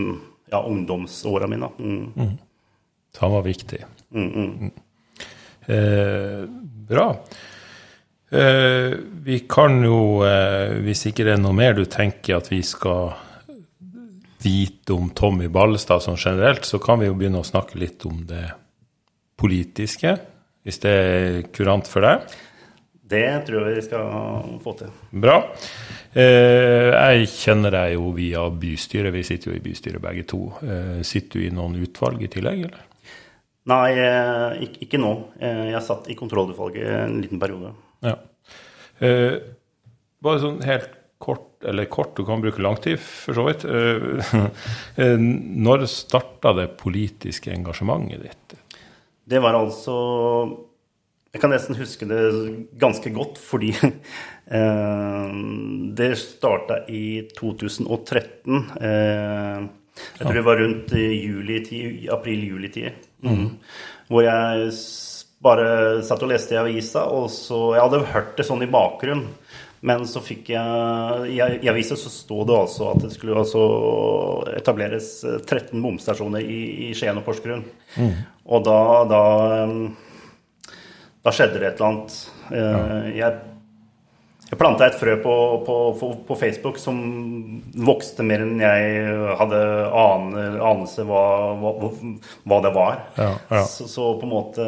ja, 0.51 0.63
ungdomsåra 0.63 1.47
mine. 1.47 1.69
Mm. 1.79 2.33
Mm. 3.19 3.19
Så 3.19 3.25
han 3.25 3.33
var 3.35 3.43
viktig. 3.43 3.85
Mm, 4.15 4.29
mm. 4.33 4.71
Eh, 5.67 6.49
bra. 6.89 7.25
Eh, 8.31 8.93
vi 9.25 9.39
kan 9.49 9.83
jo, 9.85 10.25
eh, 10.25 10.79
hvis 10.85 11.07
ikke 11.11 11.25
det 11.27 11.35
er 11.35 11.43
noe 11.43 11.57
mer 11.57 11.75
du 11.75 11.85
tenker 11.85 12.39
at 12.39 12.51
vi 12.53 12.63
skal 12.63 13.15
vite 14.43 14.95
om 14.95 15.11
Tommy 15.11 15.49
Ballestad 15.51 16.05
sånn 16.05 16.21
generelt, 16.21 16.65
så 16.65 16.79
kan 16.79 17.01
vi 17.01 17.09
jo 17.09 17.17
begynne 17.19 17.43
å 17.43 17.47
snakke 17.47 17.81
litt 17.81 18.05
om 18.07 18.23
det 18.29 18.47
politiske, 19.39 20.15
hvis 20.63 20.81
det 20.85 20.93
er 20.93 21.41
kurant 21.55 21.89
for 21.91 22.07
deg. 22.07 22.37
Det 23.09 23.25
tror 23.47 23.65
jeg 23.65 23.79
vi 23.79 23.85
skal 23.87 24.59
få 24.61 24.75
til. 24.77 24.91
Bra. 25.25 25.39
Eh, 26.13 26.93
jeg 26.93 27.31
kjenner 27.33 27.73
deg 27.73 27.95
jo 27.95 28.11
via 28.17 28.43
bystyret. 28.53 29.15
Vi 29.15 29.25
sitter 29.25 29.53
jo 29.53 29.57
i 29.57 29.65
bystyret 29.65 30.03
begge 30.05 30.27
to. 30.29 30.43
Eh, 30.61 31.01
sitter 31.07 31.41
du 31.41 31.47
i 31.47 31.55
noen 31.55 31.79
utvalg 31.81 32.21
i 32.25 32.29
tillegg, 32.33 32.67
eller? 32.69 32.85
Nei, 33.69 33.89
eh, 34.01 34.69
ikke 34.81 35.01
nå. 35.01 35.13
Eh, 35.41 35.67
jeg 35.75 35.85
satt 35.85 36.09
i 36.09 36.17
kontrollutvalget 36.17 36.89
en 37.03 37.19
liten 37.21 37.41
periode. 37.43 37.75
Ja. 38.05 38.15
Eh, 39.05 39.35
bare 40.25 40.41
sånn 40.43 40.63
helt 40.65 40.95
kort, 41.23 41.51
eller 41.67 41.89
kort, 41.91 42.15
du 42.17 42.25
kan 42.27 42.41
bruke 42.43 42.63
lang 42.63 42.79
tid, 42.81 42.99
for 43.03 43.37
så 43.37 43.45
vidt. 43.49 43.67
Eh, 43.69 45.19
når 45.67 45.87
starta 45.91 46.55
det 46.57 46.71
politiske 46.81 47.53
engasjementet 47.53 48.25
ditt? 48.25 48.57
Det 49.29 49.43
var 49.45 49.59
altså 49.59 49.95
Jeg 51.29 51.43
kan 51.43 51.51
nesten 51.53 51.77
huske 51.77 52.07
det 52.09 52.23
ganske 52.81 53.11
godt, 53.13 53.37
fordi 53.37 53.75
eh, 54.59 55.27
det 55.99 56.15
starta 56.23 56.81
i 56.89 57.29
2013. 57.37 58.65
Eh, 58.81 59.69
jeg 59.99 60.23
tror 60.23 60.39
det 60.39 60.47
var 60.47 60.63
rundt 60.63 60.95
april-juli-tid. 62.17 63.08
Mm. 63.25 63.47
Hvor 64.09 64.25
jeg 64.25 64.73
bare 65.45 65.71
satt 66.07 66.23
og 66.25 66.31
leste 66.33 66.57
i 66.57 66.61
avisa, 66.61 67.05
og 67.15 67.29
så 67.31 67.75
Jeg 67.77 67.85
hadde 67.85 68.07
hørt 68.13 68.37
det 68.39 68.47
sånn 68.49 68.65
i 68.65 68.71
bakgrunnen. 68.71 69.29
Men 69.81 70.03
så 70.11 70.19
fikk 70.19 70.49
jeg 70.51 71.35
I 71.37 71.71
avisa 71.71 71.95
så 71.95 72.11
sto 72.11 72.41
det 72.49 72.57
altså 72.57 72.89
at 72.91 73.05
det 73.05 73.13
skulle 73.15 73.39
altså 73.39 73.63
etableres 74.59 75.13
13 75.23 75.79
bomstasjoner 75.79 76.43
i, 76.43 76.89
i 76.89 76.95
Skien 76.99 77.21
og 77.21 77.27
Porsgrunn. 77.29 77.63
Mm. 77.95 78.17
Og 78.49 78.65
da, 78.67 78.81
da, 79.13 79.23
da 81.23 81.35
skjedde 81.37 81.63
det 81.63 81.71
et 81.71 81.79
eller 81.79 81.93
annet. 81.93 82.19
Ja. 82.51 82.75
Jeg 83.21 83.48
jeg 84.49 84.57
planta 84.57 84.87
et 84.89 84.97
frø 84.97 85.17
på, 85.21 85.35
på, 85.67 86.09
på, 86.29 86.37
Facebook 86.41 86.79
som 86.81 87.01
vokste 87.85 88.25
mer 88.25 88.47
enn 88.47 88.63
jeg 88.63 89.11
hadde 89.37 89.59
anelse 89.93 91.05
hva, 91.05 91.25
hva, 91.61 91.73
hva, 92.49 92.61
det 92.65 92.73
var. 92.77 93.03
Ja, 93.19 93.29
ja. 93.51 93.61
Så, 93.69 93.89
så, 93.93 94.15
på 94.17 94.25
en 94.25 94.33
måte 94.33 94.65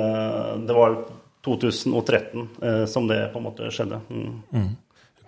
Det 0.68 0.76
var 0.76 0.98
2013 1.46 2.48
eh, 2.62 2.84
som 2.92 3.08
det 3.08 3.22
på 3.32 3.40
en 3.40 3.48
måte 3.48 3.72
skjedde. 3.72 4.02
Mm. 4.12 4.34
Mm. 4.52 4.70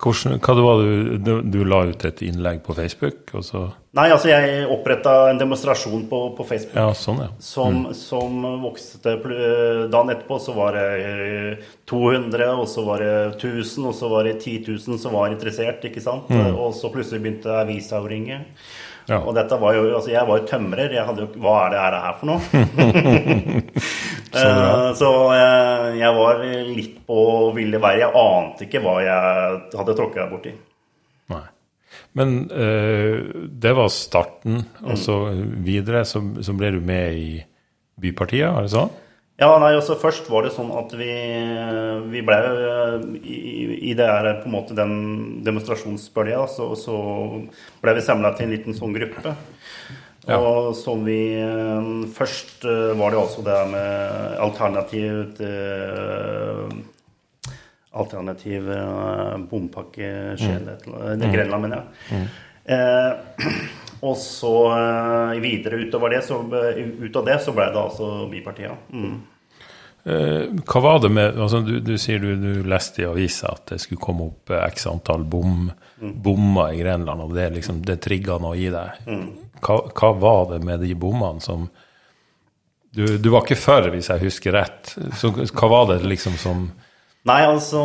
Hvordan, 0.03 0.41
hva 0.43 0.55
det 0.59 0.63
var 0.65 0.81
du, 1.23 1.33
du, 1.47 1.61
la 1.69 1.85
ut 1.87 2.05
et 2.09 2.23
innlegg 2.27 2.63
på 2.67 2.75
Facebook? 2.75 3.31
og 3.39 3.45
så... 3.47 3.63
Nei, 3.95 4.07
altså 4.11 4.31
jeg 4.31 4.65
oppretta 4.73 5.13
en 5.31 5.39
demonstrasjon 5.39 6.07
på, 6.11 6.21
på 6.35 6.47
Facebook 6.49 6.79
ja, 6.81 6.95
sånn, 6.97 7.21
ja. 7.23 7.29
Som, 7.45 7.83
mm. 7.85 7.97
som, 7.99 8.47
vokste 8.63 9.17
Dagen 9.93 10.15
etterpå 10.15 10.39
så 10.41 10.57
var 10.57 10.79
det 10.79 11.59
200, 11.93 12.49
og 12.57 12.67
så 12.73 12.87
var 12.89 13.05
det 13.05 13.13
1000, 13.37 13.91
og 13.91 13.99
så 13.99 14.11
var 14.11 14.27
det 14.27 14.39
10 14.41 14.57
000 14.73 15.03
som 15.03 15.15
var 15.15 15.35
interessert, 15.35 15.85
ikke 15.87 16.03
sant? 16.03 16.33
Mm. 16.33 16.57
Og 16.57 16.73
så 16.75 16.91
plutselig 16.91 17.23
begynte 17.23 17.61
avisa 17.63 18.01
å 18.01 18.09
ringe. 18.09 18.41
Ja. 19.11 19.19
Og 19.19 19.35
dette 19.35 19.59
var 19.59 19.75
jo 19.75 19.89
Altså, 19.97 20.13
jeg 20.13 20.27
var 20.29 20.39
jo 20.39 20.47
tømrer. 20.47 20.93
Jeg 20.95 21.07
hadde 21.09 21.25
jo 21.25 21.43
Hva 21.43 21.57
er 21.67 21.73
det 21.75 22.03
her 22.05 22.19
for 22.21 22.31
noe? 22.31 22.41
så, 24.33 24.49
uh, 24.49 24.91
så 24.97 25.09
jeg, 25.37 25.95
jeg, 26.01 26.17
var 26.17 26.43
litt 26.73 26.99
på 27.07 27.19
ville 27.57 27.81
veier. 27.83 28.07
Jeg 28.07 28.23
ante 28.23 28.67
ikke 28.67 28.83
hva 28.85 28.97
jeg 29.05 29.59
hadde 29.77 29.97
tråkka 29.99 30.29
borti. 30.31 30.55
Nei. 31.33 31.45
Men 32.19 32.35
uh, 32.49 33.47
det 33.63 33.77
var 33.77 33.93
starten, 33.93 34.63
og 34.85 34.99
så 35.01 35.23
videre 35.65 36.05
så, 36.09 36.25
så, 36.41 36.57
ble 36.57 36.75
du 36.77 36.81
med 36.85 37.21
i 37.21 37.31
Bypartiet, 38.03 38.49
er 38.49 38.67
det 38.67 38.73
sånn? 38.73 38.93
Ja, 39.41 39.49
nei, 39.59 39.73
altså, 39.75 39.97
Først 39.99 40.29
var 40.31 40.45
det 40.47 40.53
sånn 40.55 40.71
at 40.77 40.93
vi, 40.95 41.13
vi 42.13 42.21
ble 42.25 42.37
i, 43.19 43.39
i 43.91 43.95
det 43.99 44.07
her, 44.07 44.29
på 44.43 44.49
en 44.49 44.55
måte 44.55 44.77
den 44.77 44.93
demonstrasjonsbølga, 45.47 46.45
så, 46.53 46.69
så 46.79 46.97
ble 47.83 47.97
vi 47.97 48.05
samla 48.05 48.35
til 48.37 48.47
en 48.47 48.55
liten 48.55 48.77
sånn 48.77 48.95
gruppe. 48.95 49.35
Ja. 50.27 50.39
Og 50.39 50.77
som 50.79 51.03
vi 51.07 51.35
Først 52.15 52.65
eh, 52.69 52.93
var 52.99 53.11
det 53.11 53.19
også 53.19 53.43
det 53.47 53.59
med 53.73 54.37
alternativ 54.43 55.23
til 55.39 56.83
Alternativ 57.93 58.71
eh, 58.73 59.35
bompakke 59.51 60.13
Skien, 60.41 60.71
mm. 60.87 61.27
Grenland, 61.29 61.67
mener 61.67 61.83
jeg. 61.83 61.89
Mm. 62.09 62.29
Eh, 62.73 63.51
og 64.09 64.17
så 64.17 64.55
videre 65.43 65.83
utover 65.83 66.15
det, 66.15 66.23
så, 66.27 66.41
ut 66.41 67.19
av 67.21 67.27
det 67.27 67.37
så 67.45 67.53
ble 67.55 67.69
det 67.75 67.83
altså 67.83 68.09
Bypartiet. 68.33 68.89
Mm. 68.95 69.19
Eh, 70.05 70.49
hva 70.67 70.81
var 70.83 70.99
det 70.99 71.13
med 71.15 71.37
altså 71.39 71.61
du, 71.63 71.77
du, 71.79 71.93
sier 72.01 72.19
du, 72.19 72.33
du, 72.35 72.65
leste 72.67 73.05
i 73.05 73.07
avisa 73.07 73.53
at 73.55 73.69
det 73.71 73.79
skulle 73.85 74.03
komme 74.03 74.25
opp 74.33 74.51
eh, 74.51 74.65
x 74.67 74.89
antall 74.91 75.23
bom, 75.23 75.69
mm. 76.01 76.17
bommer 76.25 76.75
i 76.75 76.81
Grenland, 76.81 77.23
og 77.23 77.37
det, 77.37 77.53
liksom, 77.55 77.85
det 77.87 78.01
trigga 78.03 78.41
noe 78.43 78.59
i 78.59 78.67
deg. 78.73 79.05
Mm. 79.07 79.29
Hva, 79.63 79.79
hva, 79.95 80.11
var 80.19 80.49
det 80.51 80.59
med 80.67 80.83
de 80.83 80.97
bommene 80.99 81.45
som 81.45 81.69
du, 82.93 83.07
du, 83.17 83.29
var 83.31 83.47
ikke 83.47 83.61
for, 83.63 83.87
hvis 83.95 84.11
jeg 84.11 84.21
husker 84.27 84.53
rett. 84.53 84.91
Så 85.17 85.31
hva 85.33 85.69
var 85.71 85.87
det 85.93 86.03
liksom 86.05 86.35
som 86.37 86.67
Nei, 87.29 87.43
altså 87.47 87.81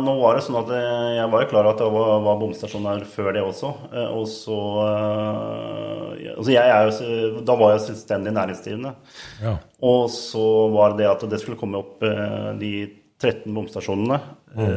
Nå 0.00 0.14
var 0.16 0.38
det 0.38 0.44
sånn 0.46 0.56
at 0.62 0.70
jeg 0.72 1.28
var 1.32 1.42
jo 1.42 1.48
klar 1.50 1.66
over 1.66 1.74
at 1.74 1.80
det 1.82 1.88
var, 1.92 2.12
var 2.24 2.38
bomstasjoner 2.40 3.02
før 3.12 3.34
det 3.36 3.42
også. 3.44 3.72
Eh, 3.90 4.14
og 4.16 4.28
så 4.32 4.60
eh, 4.84 6.30
Altså 6.36 6.54
jeg 6.54 6.72
er 6.72 6.88
jo 6.88 7.42
Da 7.44 7.56
var 7.60 7.74
jeg 7.74 7.84
selvstendig 7.90 8.32
næringsdrivende. 8.36 8.94
Ja. 9.42 9.56
Og 9.84 10.08
så 10.12 10.46
var 10.72 10.96
det 10.96 11.10
at 11.10 11.26
det 11.28 11.40
skulle 11.42 11.60
komme 11.60 11.82
opp 11.82 12.04
eh, 12.06 12.48
de 12.60 12.72
13 13.20 13.52
bomstasjonene. 13.56 14.18
Mm. 14.56 14.72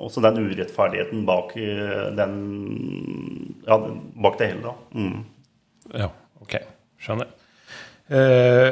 Og 0.00 0.08
så 0.12 0.20
den 0.24 0.38
urettferdigheten 0.40 1.26
bak 1.28 1.50
den 2.16 2.34
Ja, 3.66 3.76
bak 4.24 4.38
det 4.40 4.48
hele, 4.48 4.70
da. 4.70 4.74
Mm. 4.96 5.24
Ja, 5.92 6.08
OK. 6.40 6.56
Skjønner. 7.04 7.28
Eh, 8.08 8.70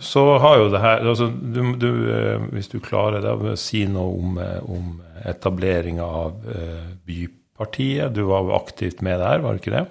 så 0.00 0.22
har 0.40 0.58
jo 0.58 0.68
det 0.72 0.80
her 0.80 1.02
altså, 1.04 1.28
du, 1.28 1.60
du, 1.76 1.90
eh, 2.12 2.44
Hvis 2.54 2.70
du 2.72 2.78
klarer 2.80 3.20
det, 3.24 3.32
å 3.32 3.56
si 3.60 3.84
noe 3.90 4.12
om, 4.16 4.38
eh, 4.40 4.60
om 4.64 5.00
etableringa 5.28 6.02
av 6.02 6.38
uh, 6.48 6.86
Bypartiet. 7.06 8.10
Du 8.10 8.24
var 8.26 8.42
jo 8.42 8.56
aktivt 8.56 9.04
med 9.06 9.20
der, 9.22 9.42
var 9.44 9.54
du 9.54 9.60
ikke 9.60 9.74
det? 9.76 9.84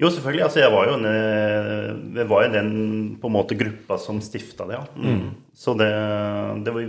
Jo, 0.00 0.08
selvfølgelig. 0.08 0.44
Altså, 0.46 0.62
jeg 0.62 0.72
var 0.72 0.86
jo, 0.88 0.94
en, 0.96 2.06
jeg 2.16 2.28
var 2.30 2.46
jo 2.46 2.54
den 2.54 2.70
på 3.20 3.28
en 3.28 3.34
måte 3.34 3.58
gruppa 3.58 3.98
som 4.00 4.22
stifta 4.24 4.64
det, 4.68 4.78
ja. 4.78 4.86
Mm. 4.96 5.10
mm. 5.10 5.28
Så 5.56 5.74
det, 5.76 5.90
det, 6.64 6.72
var, 6.72 6.88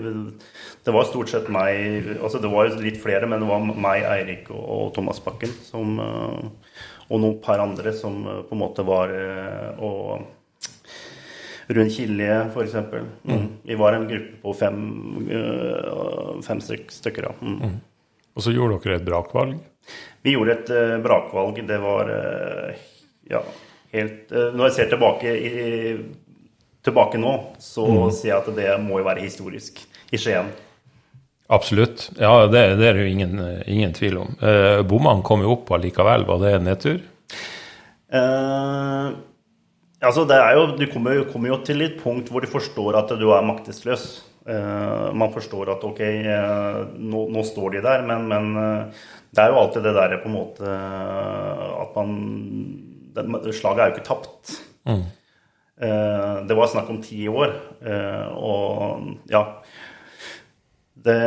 det, 0.85 0.93
var, 0.95 1.05
stort 1.07 1.31
sett 1.31 1.45
meg 1.51 2.09
altså 2.17 2.41
Det 2.43 2.49
var 2.51 2.67
jo 2.67 2.81
litt 2.83 2.97
flere, 2.99 3.27
men 3.31 3.43
det 3.43 3.47
var 3.47 3.63
meg, 3.63 4.03
Eirik 4.03 4.49
og, 4.51 4.59
og 4.59 4.89
Thomas 4.95 5.21
Bakken 5.23 5.53
som, 5.63 5.93
og 6.01 7.21
noen 7.23 7.37
par 7.43 7.63
andre 7.63 7.95
som 7.95 8.25
på 8.27 8.55
en 8.57 8.63
måte 8.63 8.83
var 8.87 9.15
og 9.79 10.27
Rund 11.67 11.91
Kilje, 11.91 12.35
f.eks. 12.53 12.75
Mm. 13.23 13.47
Vi 13.63 13.75
var 13.75 13.93
en 13.93 14.07
gruppe 14.07 14.41
på 14.41 14.53
fem, 14.53 14.81
eh, 15.31 16.41
fem 16.47 16.61
stykker. 16.61 17.23
Ja. 17.23 17.33
Mm. 17.41 17.57
Mm. 17.61 17.79
Og 18.37 18.43
så 18.45 18.53
gjorde 18.53 18.77
dere 18.83 18.99
et 19.01 19.07
brakvalg? 19.07 19.57
Vi 20.23 20.35
gjorde 20.35 20.53
et 20.53 20.69
uh, 20.69 20.93
brakvalg. 21.03 21.59
Det 21.67 21.79
var 21.81 22.11
uh, 22.11 22.85
ja, 23.31 23.41
helt 23.95 24.31
uh, 24.31 24.51
Når 24.53 24.67
jeg 24.67 24.75
ser 24.75 24.91
tilbake, 24.91 25.33
i, 25.33 25.97
tilbake 26.85 27.19
nå, 27.19 27.33
så 27.59 27.87
mm. 27.87 27.99
sier 28.13 28.33
jeg 28.35 28.43
at 28.43 28.51
det 28.59 28.71
må 28.83 29.01
jo 29.01 29.07
være 29.09 29.25
historisk 29.25 29.81
i 30.13 30.21
Skien. 30.21 30.51
Absolutt. 31.51 32.09
Ja, 32.19 32.45
det, 32.51 32.63
det 32.79 32.89
er 32.91 32.99
det 32.99 33.07
jo 33.07 33.13
ingen, 33.15 33.39
ingen 33.65 33.95
tvil 33.95 34.21
om. 34.23 34.35
Uh, 34.43 34.83
Bommene 34.87 35.25
kom 35.25 35.43
jo 35.43 35.55
opp 35.57 35.71
allikevel. 35.75 36.27
Var 36.27 36.43
det 36.43 36.53
en 36.53 36.69
nedtur? 36.69 37.01
Uh, 38.13 39.17
Altså, 39.97 40.27
jo, 40.29 40.65
du 40.77 40.85
kommer, 40.91 41.23
kommer, 41.31 41.49
jo 41.49 41.59
til 41.65 41.81
et 41.81 41.97
punkt 42.01 42.29
hvor 42.29 42.43
du 42.43 42.49
forstår 42.51 42.99
at 42.99 43.13
du 43.17 43.29
er 43.33 43.45
maktesløs. 43.45 44.07
Uh, 44.47 45.11
man 45.17 45.33
forstår 45.33 45.73
at 45.73 45.81
ok, 45.83 45.97
uh, 45.99 46.83
nå, 46.95 47.25
nå, 47.35 47.41
står 47.43 47.73
de 47.75 47.81
der, 47.83 48.05
men, 48.07 48.29
men 48.29 48.45
uh, 48.55 49.07
det 49.35 49.43
er 49.43 49.51
jo 49.51 49.59
alltid 49.59 49.83
det 49.83 49.91
derre 49.97 50.19
på 50.21 50.29
en 50.29 50.37
måte 50.37 50.75
at 51.81 51.97
man 51.97 52.13
den, 53.17 53.35
Slaget 53.51 53.81
er 53.83 53.89
jo 53.89 53.97
ikke 53.97 54.07
tapt. 54.07 54.53
Mm. 54.87 55.03
det 56.47 56.55
var 56.57 56.69
snakk 56.71 56.87
om 56.89 57.01
ti 57.03 57.27
år, 57.27 57.51
og 58.39 59.01
ja 59.29 59.41
det 61.05 61.17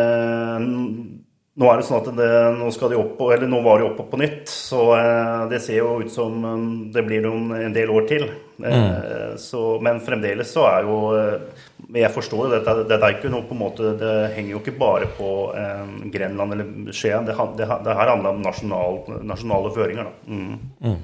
nå 1.58 1.66
er 1.66 1.80
det 1.80 1.86
sånn 1.88 1.98
at 1.98 2.10
det, 2.14 2.28
nå, 2.60 2.68
skal 2.72 2.92
de 2.92 2.98
opp, 3.00 3.18
eller 3.26 3.48
nå 3.50 3.58
var 3.64 3.80
de 3.80 3.88
oppe 3.88 4.04
på 4.06 4.20
nytt, 4.20 4.46
så 4.48 4.84
eh, 4.94 5.40
det 5.50 5.58
ser 5.64 5.80
jo 5.80 5.96
ut 6.04 6.12
som 6.12 6.44
um, 6.46 6.68
det 6.94 7.02
blir 7.04 7.24
noen, 7.24 7.50
en 7.58 7.74
del 7.74 7.90
år 7.90 8.06
til. 8.06 8.28
Eh, 8.62 8.76
mm. 8.76 9.40
så, 9.42 9.64
men 9.82 9.98
fremdeles 10.04 10.52
så 10.54 10.66
er 10.68 10.84
jo 10.84 10.96
eh, 11.16 11.64
Jeg 11.96 12.12
forstår 12.12 12.42
jo 12.44 12.50
dette, 12.52 12.74
dette 12.84 13.06
er 13.06 13.14
ikke 13.16 13.30
noe 13.32 13.46
på 13.48 13.54
en 13.56 13.60
måte 13.62 13.94
Det 13.96 14.10
henger 14.34 14.50
jo 14.52 14.58
ikke 14.60 14.74
bare 14.76 15.06
på 15.16 15.30
eh, 15.56 15.94
Grenland 16.12 16.54
eller 16.54 16.92
Skien. 16.92 17.24
Det, 17.24 17.34
det, 17.56 17.66
det, 17.66 17.96
her 17.98 18.12
handler 18.12 18.36
om 18.36 18.42
nasjonal, 18.44 19.00
nasjonale 19.26 19.74
føringer. 19.74 20.10
Da. 20.10 20.36
Mm. 20.36 20.56
Mm. 20.84 20.98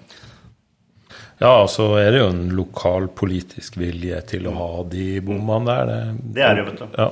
Ja, 1.41 1.55
så 1.69 1.91
er 2.01 2.13
det 2.13 2.23
jo 2.23 2.31
en 2.33 2.45
lokalpolitisk 2.57 3.81
vilje 3.81 4.21
til 4.31 4.47
å 4.49 4.57
ha 4.57 4.73
de 4.89 5.09
bommene 5.25 5.67
der. 5.69 5.91
Det, 5.91 6.29
det 6.37 6.45
er 6.47 6.61
det, 6.61 6.69
vet 6.71 6.85
du. 6.85 6.87
Ja. 6.97 7.11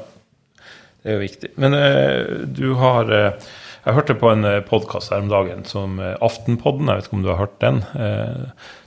Det 1.05 1.13
er 1.13 1.19
jo 1.19 1.25
viktig. 1.27 1.53
Men 1.61 1.77
uh, 1.77 2.49
du 2.49 2.73
har 2.81 3.13
uh, 3.13 3.53
Jeg 3.85 3.99
hørte 3.99 4.17
på 4.17 4.31
en 4.33 4.49
eh, 4.49 4.63
podkast 4.65 5.13
her 5.13 5.21
om 5.21 5.29
dagen 5.29 5.67
som 5.69 5.99
Aftenpodden, 6.01 6.89
jeg 6.89 6.97
vet 6.97 7.09
ikke 7.11 7.19
om 7.19 7.25
du 7.27 7.29
har 7.29 7.43
hørt 7.43 7.59
den. 7.61 7.83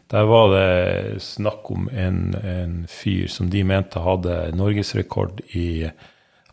der 0.10 0.24
var 0.26 0.48
det 0.56 1.22
snakk 1.22 1.70
om 1.70 1.86
en, 1.94 2.34
en, 2.42 2.88
fyr 2.90 3.28
som 3.30 3.52
de 3.54 3.62
mente 3.62 4.02
hadde 4.02 4.40
norgesrekord 4.58 5.44
i 5.54 5.92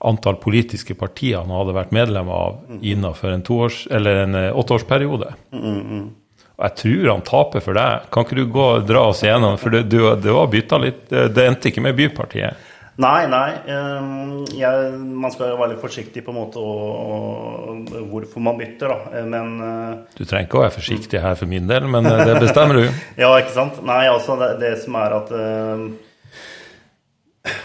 antall 0.05 0.37
politiske 0.37 0.95
partier 0.99 1.41
han 1.41 1.53
hadde 1.55 1.77
vært 1.77 1.95
medlem 1.95 2.29
av 2.33 2.61
innenfor 2.83 3.33
en, 3.33 3.47
toårs, 3.47 3.85
eller 3.91 4.25
en 4.25 4.39
eh, 4.39 4.51
åtteårsperiode. 4.53 5.33
Og 6.55 6.63
jeg 6.69 6.77
tror 6.83 7.09
han 7.11 7.25
taper 7.27 7.65
for 7.65 7.79
deg. 7.79 8.11
Kan 8.15 8.27
ikke 8.27 8.39
du 8.39 8.45
gå 8.53 8.67
og 8.77 8.87
dra 8.87 9.09
oss 9.11 9.25
igjennom? 9.25 9.57
For 9.59 9.75
du, 9.75 9.81
du, 9.83 9.99
du 10.23 10.31
har 10.37 10.51
bytta 10.53 10.79
litt. 10.79 11.09
Det 11.11 11.47
endte 11.49 11.73
ikke 11.73 11.83
med 11.83 11.97
Bypartiet. 11.99 12.71
Nei, 13.03 13.27
nei. 13.27 13.49
Jeg, 14.55 14.91
man 15.03 15.33
skal 15.35 15.57
være 15.59 15.73
litt 15.73 15.83
forsiktig 15.83 16.23
på 16.23 16.31
en 16.31 16.39
måte 16.39 16.63
og, 16.63 17.91
hvorfor 18.11 18.45
man 18.45 18.59
bytter, 18.61 18.93
da. 18.93 19.23
Men 19.27 19.55
uh, 19.59 20.15
Du 20.15 20.23
trenger 20.23 20.47
ikke 20.47 20.61
å 20.61 20.65
være 20.65 20.77
forsiktig 20.77 21.23
her 21.25 21.35
for 21.39 21.51
min 21.51 21.67
del, 21.71 21.89
men 21.91 22.07
det 22.07 22.39
bestemmer 22.39 22.79
du. 22.79 22.87
ja, 23.23 23.33
ikke 23.41 23.55
sant. 23.57 23.83
Nei, 23.87 24.05
altså 24.13 24.39
det, 24.39 24.53
det 24.63 24.75
som 24.85 24.99
er 25.03 25.17
at 25.19 25.35
uh, 25.35 25.87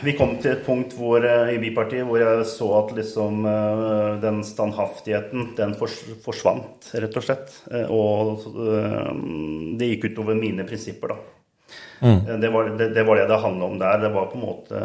vi 0.04 0.16
kom 0.18 0.34
til 0.42 0.56
et 0.56 0.66
punkt 0.66 0.98
hvor, 0.98 1.22
uh, 1.22 1.54
i 1.54 1.62
Bipartiet 1.62 2.10
hvor 2.10 2.26
jeg 2.26 2.50
så 2.50 2.74
at 2.82 2.98
liksom 2.98 3.46
den 4.26 4.42
standhaftigheten, 4.48 5.52
den 5.60 5.78
forsvant, 5.78 6.90
rett 7.06 7.22
og 7.22 7.28
slett. 7.28 7.60
og 7.94 8.50
det 9.78 9.94
gikk 9.94 10.10
utover 10.10 10.42
mine 10.42 10.66
prinsipper, 10.66 11.14
da. 11.14 11.38
Mm. 12.02 12.42
Det, 12.42 12.50
var, 12.50 12.70
det, 12.80 12.90
det, 12.96 13.04
var, 13.04 13.20
det 13.20 13.28
det 13.28 13.44
handla 13.44 13.66
om 13.66 13.80
der. 13.80 13.98
Det 13.98 14.10
var 14.16 14.32
på 14.32 14.40
en 14.40 14.46
måte 14.46 14.82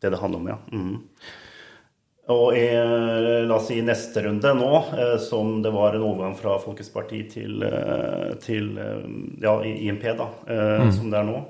det 0.00 0.10
det 0.10 0.16
handla 0.16 0.38
om, 0.38 0.48
ja. 0.48 0.58
Mm. 0.72 0.98
Og 2.30 2.56
i, 2.56 2.66
la 3.48 3.56
oss 3.56 3.66
si 3.68 3.80
neste 3.82 4.22
runde 4.22 4.52
nå, 4.54 4.70
eh, 4.98 5.16
som 5.22 5.58
det 5.64 5.72
var 5.74 5.96
en 5.96 6.04
overgang 6.06 6.36
fra 6.38 6.58
Folkets 6.62 6.92
Parti 6.94 7.24
til, 7.32 7.62
eh, 7.66 8.30
til 8.42 8.70
ja, 9.42 9.56
IMP, 9.66 10.06
da, 10.18 10.28
mm. 10.46 10.92
som 10.94 11.10
det 11.10 11.18
er 11.18 11.26
nå, 11.26 11.42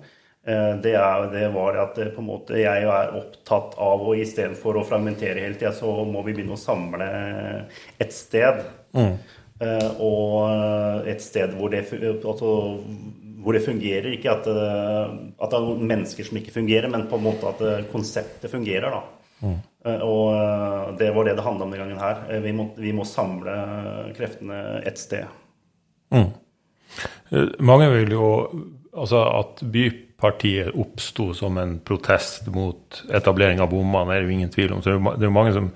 det, 0.81 0.95
er, 0.97 1.27
det 1.35 1.51
var 1.53 1.77
at 1.83 1.99
på 2.01 2.23
en 2.23 2.27
måte 2.27 2.57
jeg 2.57 2.87
er 2.89 3.11
opptatt 3.13 3.75
av 3.77 4.01
å 4.09 4.15
istedenfor 4.17 4.79
å 4.81 4.85
fragmentere 4.89 5.43
hele 5.45 5.59
tida, 5.61 5.75
så 5.77 5.91
må 6.09 6.23
vi 6.25 6.33
begynne 6.33 6.57
å 6.57 6.59
samle 6.59 7.09
et 8.01 8.15
sted. 8.17 8.63
Mm. 8.97 9.19
Og 10.01 11.05
et 11.13 11.21
sted 11.21 11.53
hvor 11.59 11.69
det 11.71 11.85
altså, 11.93 12.55
hvor 13.43 13.57
det 13.57 13.65
fungerer. 13.65 14.13
Ikke 14.15 14.33
at, 14.33 14.47
eh, 14.47 15.15
at, 15.39 15.51
det 15.51 15.59
er 15.59 15.67
noen 15.67 15.89
mennesker 15.89 16.27
som 16.27 16.39
ikke 16.41 16.55
fungerer, 16.55 16.91
men 16.93 17.09
på 17.11 17.19
en 17.19 17.27
måte 17.27 17.49
at 17.51 17.63
eh, 17.65 17.87
konseptet 17.93 18.53
fungerer. 18.53 18.97
da. 18.97 19.03
Mm. 19.41 19.57
Eh, 19.87 20.03
og 20.05 20.99
det 21.01 21.13
var 21.17 21.29
det 21.29 21.37
det 21.39 21.47
handla 21.47 21.67
om 21.67 21.73
denne 21.73 21.85
gangen 21.85 22.03
her. 22.03 22.43
Vi 22.45 22.53
må, 22.57 22.71
vi 22.77 22.93
må, 22.97 23.07
samle 23.09 23.57
kreftene 24.17 24.81
ett 24.87 25.01
sted. 25.01 25.27
Mm. 26.11 26.31
Mange 27.63 27.87
vil 27.93 28.17
jo 28.17 28.29
Altså 28.91 29.21
at 29.23 29.61
Bypartiet 29.71 30.75
oppsto 30.75 31.29
som 31.39 31.61
en 31.63 31.77
protest 31.87 32.49
mot 32.51 32.97
etablering 33.15 33.61
av 33.63 33.69
bommene, 33.71 34.11
er 34.11 34.25
det 34.25 34.27
jo 34.27 34.35
ingen 34.35 34.51
tvil 34.51 34.73
om. 34.75 34.81
Så 34.83 34.97
det 34.99 35.23
er 35.23 35.29
jo 35.29 35.37
mange 35.37 35.53
som 35.55 35.69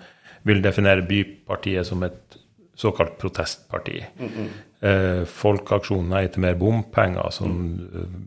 vil 0.42 0.58
definere 0.64 1.06
Bypartiet 1.06 1.86
som 1.86 2.02
et 2.02 2.34
såkalt 2.74 3.18
protestparti. 3.18 4.04
Mm 4.18 4.28
-hmm. 4.28 4.48
eh, 4.88 5.24
Folkeaksjonen 5.26 6.10
Nei 6.10 6.26
til 6.26 6.40
mer 6.40 6.54
bompenger, 6.54 7.30
som 7.30 7.80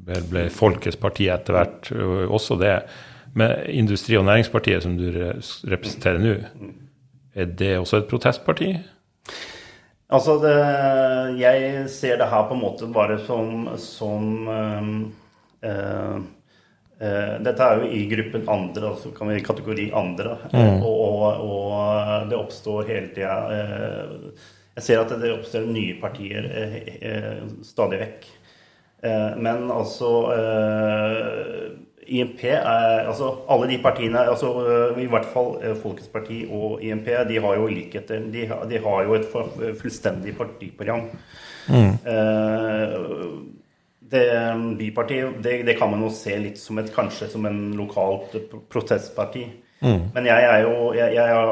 vel 0.05 0.23
ble 0.29 0.49
Folkets 0.49 0.95
parti 0.95 1.27
etter 1.27 1.53
hvert, 1.53 1.91
også 2.29 2.55
det. 2.59 2.81
Men 3.33 3.51
Industri- 3.67 4.17
og 4.17 4.25
Næringspartiet, 4.25 4.83
som 4.83 4.97
du 4.97 5.11
representerer 5.71 6.17
nå, 6.17 6.35
er 7.35 7.45
det 7.45 7.77
også 7.77 7.97
et 7.97 8.07
protestparti? 8.07 8.77
Altså, 10.09 10.37
det, 10.39 10.55
jeg 11.39 11.83
ser 11.89 12.17
det 12.17 12.29
her 12.31 12.47
på 12.47 12.55
en 12.55 12.61
måte 12.61 12.87
bare 12.93 13.19
som, 13.25 13.67
som 13.77 14.47
øh, 14.47 14.91
øh, 15.69 16.21
dette 16.97 17.61
er 17.61 17.81
jo 17.81 17.89
i 17.93 17.99
gruppen 18.09 18.47
andre, 18.49 18.87
altså 18.89 19.11
kan 19.13 19.29
vi 19.29 19.41
kategori 19.45 19.83
andre. 19.93 20.31
Mm. 20.49 20.79
Og, 20.81 20.87
og, 20.89 21.43
og, 21.45 22.29
det 22.31 22.39
oppstår 22.39 22.87
hele 22.89 23.11
tida 23.13 23.35
jeg 24.77 24.85
ser 24.85 25.01
at 25.01 25.13
det 25.17 25.31
oppstår 25.33 25.65
nye 25.73 25.95
partier 25.97 26.45
eh, 26.53 26.75
eh, 27.01 27.39
stadig 27.65 27.97
vekk. 28.03 28.27
Eh, 29.01 29.31
men 29.41 29.71
altså 29.73 30.11
IMP 32.07 32.43
er 32.51 33.07
Altså 33.09 33.31
alle 33.49 33.67
de 33.71 33.79
partiene, 33.81 34.21
altså 34.29 34.51
i 35.01 35.07
hvert 35.09 35.25
fall 35.33 35.57
Folkets 35.81 36.11
Parti 36.13 36.43
og 36.45 36.83
IMP, 36.85 37.09
de 37.27 37.41
har 37.41 37.57
jo 37.57 37.67
likheter. 37.71 38.21
De, 38.31 38.45
de, 38.69 38.79
har 38.85 39.03
jo 39.03 39.17
et 39.17 39.27
fullstendig 39.81 40.37
partiprogram. 40.37 41.09
Mm. 41.67 41.97
Det, 44.07 44.25
bypartiet 44.79 45.39
det, 45.43 45.61
det, 45.67 45.73
kan 45.79 45.91
man 45.91 46.05
jo 46.05 46.09
se 46.15 46.35
litt 46.39 46.59
som 46.61 46.77
et, 46.79 46.91
kanskje 46.95 47.27
som 47.33 47.47
en 47.49 47.73
lokalt 47.75 48.35
protestparti. 48.71 49.43
Mm. 49.81 50.07
Men 50.15 50.25
jeg 50.25 50.45
er 50.47 50.63
jo 50.63 50.93
jeg, 50.97 51.13
jeg 51.13 51.33
er 51.33 51.51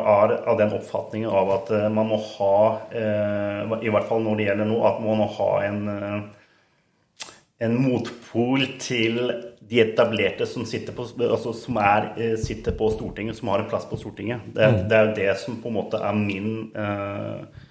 av 0.50 0.56
den 0.58 0.72
oppfatningen 0.74 1.30
av 1.30 1.52
at 1.60 1.74
uh, 1.76 1.84
man 1.94 2.08
må 2.10 2.18
ha, 2.18 2.56
eh, 2.90 3.76
i 3.86 3.92
hvert 3.94 4.08
fall 4.10 4.24
når 4.26 4.40
det 4.40 4.48
gjelder 4.48 4.70
nå, 4.72 4.80
at 4.88 5.04
man 5.04 5.20
må 5.22 5.28
ha 5.36 5.50
en, 5.68 5.84
uh, 5.92 7.28
en 7.68 7.76
motpol 7.78 8.66
til 8.82 9.20
de 9.66 9.82
etablerte 9.82 10.48
som 10.50 10.66
sitter 10.70 10.94
på, 10.94 11.06
altså, 11.26 11.54
som 11.58 11.78
er, 11.82 12.10
sitter 12.42 12.76
på 12.78 12.90
Stortinget, 12.94 13.38
som 13.38 13.50
har 13.50 13.64
en 13.64 13.70
plass 13.70 13.88
på 13.90 13.98
Stortinget. 13.98 14.44
Det, 14.54 14.68
mm. 14.74 14.82
det 14.90 14.98
er 14.98 15.08
jo 15.08 15.16
det 15.22 15.38
som 15.42 15.62
på 15.62 15.72
en 15.72 15.78
måte 15.80 16.02
er 16.02 16.18
min 16.18 16.52
eh, 16.78 17.64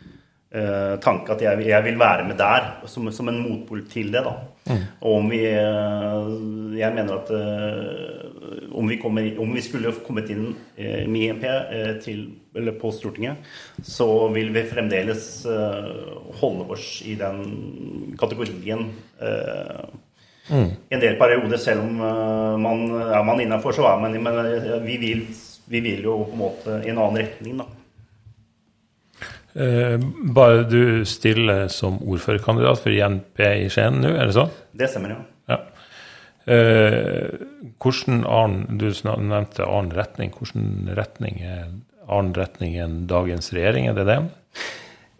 tanke 1.02 1.34
at 1.34 1.40
jeg, 1.42 1.64
jeg, 1.66 1.84
vil 1.84 1.96
være 1.98 2.24
med 2.28 2.36
der, 2.38 2.68
som, 2.86 3.08
som 3.10 3.28
en 3.30 3.40
motpol 3.42 3.80
til 3.90 4.12
det. 4.14 4.22
da. 4.22 4.34
Mm. 4.64 4.84
Og 5.04 5.18
om 5.18 5.26
vi 5.28 5.42
eh, 5.44 6.78
Jeg 6.78 6.94
mener 6.96 7.18
at 7.18 7.32
eh, 7.36 8.70
om 8.74 8.88
vi, 8.88 8.96
kommer, 8.98 9.26
om 9.38 9.52
vi 9.54 9.62
skulle 9.62 9.92
kommet 10.06 10.30
inn 10.32 10.48
eh, 10.76 11.04
med 11.06 11.28
IMP 11.28 11.44
til, 12.02 12.24
eller 12.56 12.74
på 12.80 12.90
Stortinget, 12.92 13.44
så 13.82 14.06
vil 14.34 14.50
vi 14.54 14.64
fremdeles 14.66 15.44
holde 16.40 16.66
oss 16.74 16.88
i 17.06 17.14
den 17.18 18.16
kategorien. 18.18 18.88
Mm. 20.50 20.72
En 20.90 21.02
del 21.02 21.16
perioder, 21.20 21.60
selv 21.62 21.84
om 21.86 22.02
man 22.64 22.82
er 22.98 23.22
man 23.26 23.40
innafor, 23.44 23.76
så 23.76 23.86
er 23.92 24.02
man 24.02 24.18
Men 24.22 24.82
vi 24.84 24.98
vil, 25.02 25.24
vi 25.66 25.80
vil 25.80 26.02
jo 26.02 26.18
på 26.24 26.34
en 26.34 26.42
måte 26.42 26.80
i 26.82 26.90
en 26.90 26.98
annen 26.98 27.22
retning, 27.22 27.62
da. 27.62 27.70
Eh, 29.54 29.98
bare 30.34 30.64
du 30.66 31.04
stiller 31.06 31.68
som 31.70 32.00
ordførerkandidat 32.02 32.80
for 32.82 32.90
INP 32.94 33.42
i 33.46 33.68
Skien 33.70 34.00
nå, 34.02 34.10
er 34.10 34.26
det 34.26 34.34
sånn? 34.34 34.54
Det 34.74 34.88
stemmer, 34.90 35.14
ja. 35.14 35.54
ja. 35.54 35.60
Eh, 36.44 37.44
hvordan 37.80 38.24
annen, 38.26 38.78
Du 38.80 38.88
nevnte 38.90 39.64
annen 39.64 39.94
retning. 39.94 40.34
Hvordan 40.34 40.90
retning 40.98 41.38
er 41.40 41.68
annen 42.04 42.34
retning 42.36 42.74
enn 42.76 43.04
dagens 43.08 43.52
regjering, 43.54 43.86
er 43.88 43.96
det 43.96 44.08
det? 44.10 44.18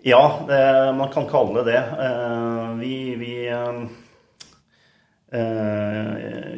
Ja, 0.05 0.25
det, 0.49 0.61
man 0.99 1.13
kan 1.15 1.31
kalle 1.31 1.63
det 1.63 1.73
det. 1.73 1.85
Eh, 2.05 2.67
vi, 2.83 2.97
vi 3.21 3.35
eh, 5.35 6.55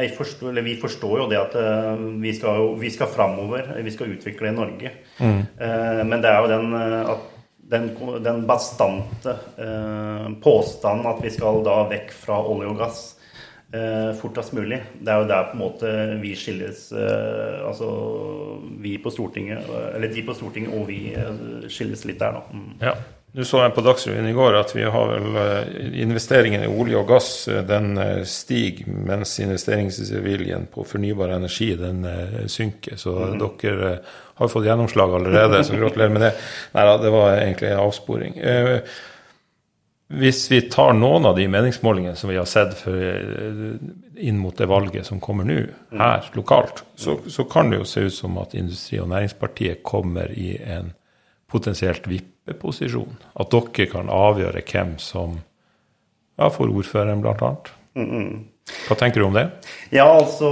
vi 0.00 0.08
forstår, 0.16 0.60
vi 0.62 0.76
forstår 0.80 1.18
jo 1.22 1.26
det 1.30 1.40
at 1.40 1.56
eh, 1.58 2.04
vi 2.22 2.34
skal, 2.36 2.74
vi 2.80 2.90
skal 2.94 3.10
framover. 3.12 3.72
Vi 3.82 3.94
skal 3.94 4.14
utvikle 4.14 4.52
Norge. 4.54 4.92
Mm. 5.18 5.40
Eh, 5.58 6.04
men 6.04 6.22
det 6.22 6.30
er 6.30 6.40
jo 6.40 6.52
den, 6.52 6.68
den, 7.74 7.90
den 8.24 8.46
bastante 8.46 9.36
påstanden 10.44 11.10
at 11.10 11.20
vi 11.24 11.34
skal 11.34 11.62
da 11.66 11.82
vekk 11.90 12.14
fra 12.24 12.40
olje 12.44 12.70
og 12.72 12.80
gass 12.82 13.04
fortest 14.20 14.52
mulig. 14.54 14.76
Det 15.02 15.10
er 15.10 15.18
jo 15.18 15.26
der 15.26 15.48
på 15.48 15.56
en 15.56 15.62
måte 15.64 15.88
vi 16.22 16.30
skilles 16.38 16.84
Altså 16.94 17.88
vi 18.84 18.92
på 19.02 19.10
Stortinget, 19.10 19.66
eller 19.96 20.12
de 20.12 20.22
på 20.22 20.36
Stortinget 20.36 20.76
og 20.76 20.86
vi 20.86 21.00
skilles 21.66 22.04
litt 22.06 22.20
der, 22.22 22.38
da. 22.38 22.54
Mm. 22.54 22.76
Ja. 22.84 22.94
Du 23.34 23.42
så 23.42 23.64
jeg 23.64 23.72
på 23.74 23.82
Dagsrevyen 23.82 24.28
i 24.30 24.34
går 24.34 24.54
at 24.60 24.70
vi 24.76 24.84
har 24.86 25.08
vel 25.10 25.24
investeringene 25.34 26.02
investeringen 26.04 26.62
i 26.62 26.68
olje 26.70 27.00
og 27.00 27.08
gass 27.08 27.30
eh, 27.50 27.64
den 27.66 27.96
eh, 27.98 28.20
stiger, 28.30 28.86
mens 29.08 29.32
investeringsviljen 29.42 30.68
på 30.70 30.84
fornybar 30.86 31.32
energi 31.34 31.72
den 31.80 32.06
synker. 32.46 32.94
Så 33.00 33.16
mm. 33.32 33.42
dere 33.42 33.96
har 34.38 34.52
fått 34.52 34.68
gjennomslag 34.68 35.16
allerede, 35.18 35.64
så 35.66 35.74
gratulerer 35.80 36.14
med 36.14 36.22
det. 36.28 36.30
Nei 36.76 36.86
da, 36.86 36.94
det 37.02 37.10
var 37.14 37.34
egentlig 37.40 37.72
en 37.72 37.82
avsporing. 37.82 38.38
Hvis 40.14 40.44
vi 40.52 40.60
tar 40.70 40.94
noen 40.94 41.26
av 41.26 41.34
de 41.34 41.46
meningsmålingene 41.50 42.14
som 42.18 42.30
vi 42.30 42.38
har 42.38 42.46
sett 42.46 42.76
for, 42.78 42.98
inn 44.14 44.38
mot 44.38 44.54
det 44.58 44.68
valget 44.70 45.08
som 45.08 45.22
kommer 45.22 45.46
nå, 45.48 45.62
mm. 45.90 45.98
her 45.98 46.30
lokalt, 46.38 46.84
så, 46.94 47.16
så 47.26 47.46
kan 47.50 47.72
det 47.72 47.82
jo 47.82 47.88
se 47.88 48.06
ut 48.06 48.14
som 48.14 48.38
at 48.42 48.54
Industri- 48.54 49.02
og 49.02 49.10
Næringspartiet 49.10 49.82
kommer 49.82 50.30
i 50.30 50.54
en 50.60 50.92
potensielt 51.50 52.06
vippeposisjon. 52.48 53.16
At 53.40 53.52
dere 53.54 53.88
kan 53.90 54.10
avgjøre 54.12 54.64
hvem 54.70 54.96
som 55.02 55.38
ja, 56.38 56.50
får 56.50 56.72
ordføreren, 56.74 57.22
bl.a. 57.22 57.54
Mm 57.94 58.10
-mm. 58.10 58.44
Hva 58.64 58.96
tenker 58.96 59.20
du 59.20 59.26
om 59.26 59.34
det? 59.36 59.44
Ja, 59.92 60.06
altså, 60.08 60.48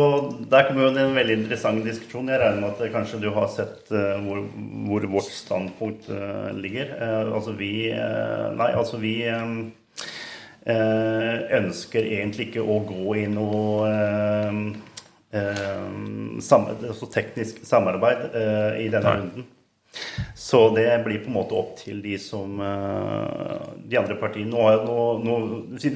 Der 0.51 0.67
kommer 0.69 0.83
jo 0.85 0.89
en 1.01 1.15
veldig 1.17 1.37
interessant 1.43 1.85
diskusjon. 1.85 2.29
Jeg 2.29 2.41
regner 2.41 2.61
med 2.61 2.71
at 2.77 2.93
kanskje 2.93 3.21
du 3.23 3.31
har 3.33 3.49
sett 3.49 3.89
uh, 3.91 4.21
hvor, 4.21 4.43
hvor, 4.89 5.07
vårt 5.15 5.31
standpunkt 5.33 6.11
uh, 6.13 6.53
ligger. 6.53 6.93
Uh, 7.01 7.35
altså 7.35 7.53
vi 7.57 7.73
Nei, 8.57 8.71
altså 8.73 9.01
vi 9.01 9.33
ønsker 10.63 12.05
egentlig 12.07 12.45
ikke 12.53 12.63
å 12.63 12.77
gå 12.87 13.15
i 13.19 13.25
noe 13.27 13.89
altså 15.35 17.09
teknisk 17.11 17.65
samarbeid 17.67 18.37
i 18.79 18.87
denne 18.93 19.03
Nei. 19.03 19.17
runden. 19.17 19.49
Så 20.53 20.59
det 20.77 20.85
blir 21.07 21.23
på 21.23 21.31
en 21.31 21.37
måte 21.39 21.57
opp 21.57 21.71
til 21.79 22.03
de 22.05 22.19
som 22.21 22.59
De 22.61 23.97
andre 23.97 24.19
partiene. 24.21 24.53
Nå, 24.53 24.67
nå, 24.85 24.97
nå, 25.25 25.37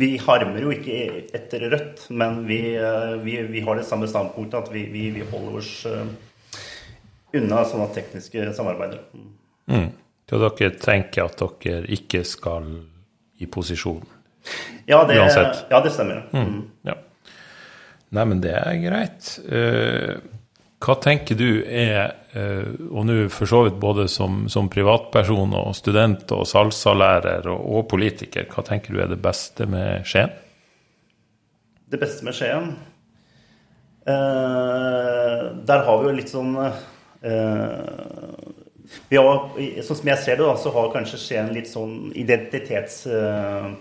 vi 0.00 0.14
harmer 0.22 0.64
jo 0.64 0.72
ikke 0.72 1.26
etter 1.36 1.66
Rødt, 1.74 2.06
men 2.16 2.38
vi, 2.48 2.60
vi, 3.20 3.34
vi 3.52 3.64
har 3.66 3.76
det 3.76 3.84
samme 3.84 4.08
standpunktet 4.08 4.62
at 4.62 4.72
vi, 4.72 4.86
vi 4.88 5.26
holder 5.28 5.58
oss 5.60 5.74
unna 7.36 7.66
sånne 7.68 7.90
tekniske 7.98 8.48
samarbeider. 8.56 9.04
Mm. 9.68 9.90
Så 10.30 10.40
dere 10.40 10.72
tenker 10.80 11.26
at 11.28 11.44
dere 11.60 11.84
ikke 11.92 12.24
skal 12.24 12.70
i 13.36 13.50
posisjon? 13.52 14.00
Ja, 14.88 15.02
det, 15.04 15.18
ja, 15.20 15.82
det 15.84 15.92
stemmer. 15.92 16.24
Mm. 16.32 16.48
mm. 16.48 16.64
Ja. 16.88 16.96
Nei, 18.16 18.24
men 18.24 18.40
det 18.40 18.54
er 18.56 18.80
greit. 18.80 19.34
Hva 20.82 20.94
tenker 21.02 21.38
du 21.38 21.64
er, 21.66 22.14
og 22.90 23.06
nå 23.08 23.16
for 23.32 23.50
så 23.50 23.62
vidt 23.66 23.78
både 23.82 24.06
som, 24.12 24.44
som, 24.52 24.70
privatperson 24.72 25.54
og 25.56 25.76
student 25.78 26.32
og 26.36 26.44
salsalærer 26.48 27.48
og, 27.52 27.60
og, 27.60 27.86
politiker, 27.90 28.48
hva 28.50 28.64
tenker 28.66 28.94
du 28.94 29.00
er 29.02 29.12
det 29.12 29.20
beste 29.22 29.68
med 29.70 30.06
Skien? 30.08 30.34
Det 31.86 32.00
beste 32.02 32.26
med 32.26 32.36
Skien? 32.36 32.72
Eh, 34.06 35.40
der 35.66 35.86
har 35.86 36.02
vi 36.02 36.10
jo 36.10 36.16
litt 36.18 36.32
sånn 36.32 36.54
vi 39.08 39.18
har, 39.18 39.38
sånn 39.82 39.98
som 39.98 40.10
jeg 40.10 40.22
ser 40.22 40.38
det, 40.38 40.46
da, 40.46 40.56
så 40.60 40.70
har 40.74 40.92
kanskje 40.94 41.22
Skien 41.22 41.54
litt 41.54 41.70
sånn 41.70 42.12
identitets... 42.14 43.04
Uh, 43.10 43.72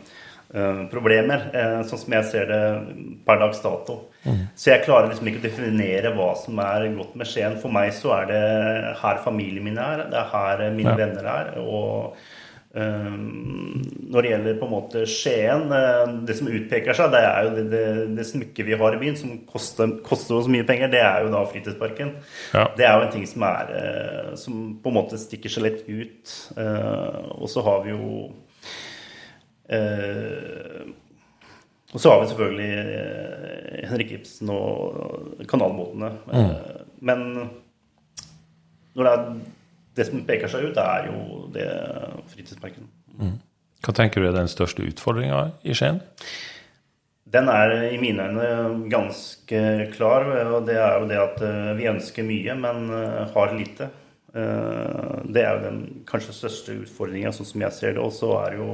uh, 0.53 1.81
sånn 1.87 2.01
som 2.05 2.15
jeg 2.17 2.29
ser 2.29 2.51
det 2.51 2.61
per 3.25 3.41
dags 3.41 3.61
dato. 3.63 3.99
Mm. 4.25 4.45
Så 4.57 4.71
jeg 4.71 4.85
klarer 4.85 5.11
liksom 5.11 5.29
ikke 5.29 5.43
å 5.43 5.47
definere 5.49 6.13
hva 6.15 6.31
som 6.39 6.61
er 6.63 6.87
godt 6.95 7.17
med 7.19 7.29
Skien. 7.29 7.59
For 7.61 7.73
meg 7.73 7.93
så 7.97 8.15
er 8.21 8.31
det 8.31 8.45
her 9.01 9.21
familien 9.25 9.65
min 9.65 9.77
er, 9.81 10.07
det 10.09 10.21
er 10.21 10.33
her 10.33 10.65
mine 10.75 10.95
ja. 10.95 10.99
venner 11.03 11.29
er. 11.35 11.53
og 11.61 12.17
um, 12.75 13.83
når 14.11 14.21
det 14.21 14.31
gjelder 14.31 14.57
på 14.59 14.67
en 14.67 14.73
måte 14.73 15.03
Skien, 15.09 15.65
eh, 15.75 16.13
det 16.27 16.37
som 16.37 16.49
utpeker 16.51 16.97
seg, 16.97 17.11
det 17.13 17.21
er 17.25 17.47
jo 17.47 17.53
det, 17.57 17.65
det, 17.73 17.83
det 18.17 18.27
smykket 18.29 18.69
vi 18.69 18.79
har 18.79 18.95
i 18.95 19.01
byen, 19.01 19.17
som 19.19 19.35
koster, 19.49 19.97
koster, 20.05 20.37
oss 20.39 20.49
mye 20.51 20.65
penger, 20.67 20.91
det 20.93 21.01
er 21.03 21.25
jo 21.25 21.33
da 21.33 21.43
fritidsparken. 21.49 22.15
Ja. 22.55 22.65
Det 22.77 22.87
er 22.87 22.97
jo 22.97 23.05
en 23.07 23.13
ting 23.13 23.27
som, 23.29 23.45
er, 23.47 23.75
eh, 23.81 24.33
som 24.39 24.65
på 24.81 24.91
en 24.91 24.97
måte 24.99 25.19
stikker 25.21 25.51
seg 25.51 25.67
litt 25.67 25.85
ut. 25.89 26.35
Uh, 26.57 27.35
og 27.41 27.49
så 27.51 27.63
har 27.65 27.85
vi 27.85 27.93
jo 27.95 28.09
Og 31.95 32.01
så 32.01 32.11
har 32.11 32.19
vi 32.21 32.27
selvfølgelig 32.29 32.73
Henrik 33.89 34.11
Ibsen 34.17 34.49
og 34.53 35.45
kanalbåtene. 35.49 36.09
Mm. 36.29 36.51
Men 37.07 37.19
når 38.95 39.03
det 39.03 39.13
er 39.13 39.23
det 39.95 40.07
som 40.09 40.25
peker 40.27 40.51
seg 40.51 40.69
ut, 40.69 40.79
er 40.81 41.09
jo 41.09 41.19
det 41.55 41.69
fritidsparken. 42.33 42.89
Mm. 43.15 43.37
Hva 43.85 43.93
tenker 43.95 44.23
du 44.23 44.29
er 44.29 44.35
den 44.35 44.51
største 44.51 44.85
utfordringa 44.87 45.39
i 45.63 45.75
Skien? 45.77 46.01
Den 47.35 47.49
er 47.51 47.73
i 47.89 47.99
mine 47.99 48.27
øyne 48.29 48.89
ganske 48.89 49.61
klar. 49.93 50.27
og 50.55 50.67
Det 50.67 50.77
er 50.77 50.99
jo 50.99 51.07
det 51.09 51.19
at 51.21 51.41
eh, 51.45 51.71
vi 51.77 51.89
ønsker 51.89 52.27
mye, 52.27 52.55
men 52.55 52.89
eh, 52.93 53.33
har 53.33 53.55
lite. 53.55 53.89
Eh, 54.35 55.15
det 55.25 55.43
er 55.43 55.55
jo 55.55 55.63
den 55.65 55.79
kanskje 56.07 56.35
største 56.37 56.77
utfordringa, 56.83 57.33
sånn 57.33 57.49
som 57.49 57.65
jeg 57.65 57.77
ser 57.77 57.97
det. 57.97 58.03
Og 58.03 58.13
så 58.13 58.31
er 58.43 58.59
jo 58.59 58.69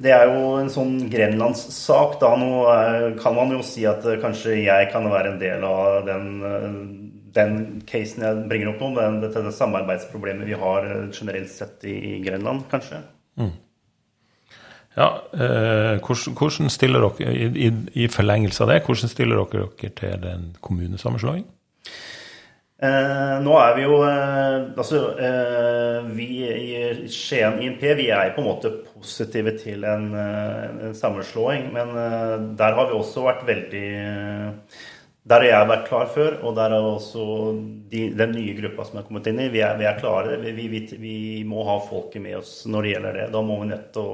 det 0.00 0.14
er 0.16 0.30
jo 0.30 0.54
en 0.56 0.70
sånn 0.72 0.96
grenlandssak. 1.12 2.18
da. 2.22 2.32
Nå 2.40 3.16
kan 3.20 3.36
man 3.36 3.52
jo 3.52 3.60
si 3.66 3.84
at 3.88 4.06
kanskje 4.22 4.62
jeg 4.62 4.88
kan 4.94 5.08
være 5.12 5.34
en 5.34 5.40
del 5.42 5.66
av 5.68 6.08
den 6.08 7.00
den 7.34 7.80
casen 7.88 8.24
jeg 8.24 8.44
bringer 8.50 8.72
opp 8.72 8.82
nå, 8.82 8.92
det, 8.96 9.08
dette 9.26 9.42
det 9.44 9.54
samarbeidsproblemet 9.56 10.48
vi 10.48 10.58
har 10.58 10.86
eh, 10.88 11.08
generelt 11.14 11.50
sett 11.52 11.86
i, 11.88 11.96
i 12.14 12.14
Grenland, 12.24 12.66
kanskje. 12.70 13.02
Mm. 13.40 13.52
Ja, 14.96 15.08
eh, 15.32 16.00
hvordan, 16.02 16.70
stiller 16.72 17.06
dere, 17.06 17.30
i, 17.30 17.68
i, 17.68 17.70
i, 18.04 18.08
forlengelse 18.10 18.64
av 18.64 18.72
det, 18.72 18.80
hvordan 18.86 19.12
stiller 19.12 19.38
dere 19.38 19.68
dere 19.70 19.94
til 20.00 20.24
den 20.24 20.48
kommunesammenslåing? 20.64 21.46
Eh, 22.80 23.34
nå 23.44 23.56
er 23.60 23.74
vi 23.76 23.82
jo 23.84 23.96
eh, 24.08 24.70
Altså, 24.72 25.00
eh, 25.20 26.06
vi 26.16 26.28
i 26.48 27.08
Skien 27.12 27.58
INP 27.60 27.82
vi 27.98 28.06
er 28.08 28.32
på 28.32 28.40
en 28.40 28.48
måte 28.48 28.70
positive 28.86 29.52
til 29.60 29.84
en, 29.84 30.06
eh, 30.16 30.86
en 30.88 30.96
sammenslåing. 30.96 31.68
Men 31.74 31.92
der 32.56 32.78
har 32.78 32.88
vi 32.88 32.96
også 32.96 33.26
vært 33.28 33.44
veldig 33.48 33.84
der 35.30 35.44
har 35.44 35.50
jeg 35.50 35.68
vært 35.68 35.84
klar 35.86 36.06
før, 36.10 36.36
og 36.48 36.54
der 36.56 36.72
er 36.74 36.82
også 36.82 37.24
de, 37.92 38.06
den 38.16 38.32
nye 38.34 38.54
gruppa 38.56 38.86
som 38.88 38.98
er 38.98 39.04
kommet 39.06 39.28
inn 39.28 39.42
i. 39.44 39.50
Vi 39.52 39.60
er, 39.62 39.76
vi 39.78 39.84
er 39.86 39.98
klare. 40.00 40.38
Vi, 40.40 40.64
vi, 40.72 40.80
vi, 40.98 41.16
må 41.46 41.62
ha 41.68 41.76
folket 41.84 42.24
med 42.24 42.38
oss 42.40 42.54
når 42.66 42.82
det 42.86 42.94
gjelder 42.94 43.18
det. 43.18 43.26
Da 43.36 43.42
må 43.44 43.58
vi 43.60 43.76
å 44.00 44.08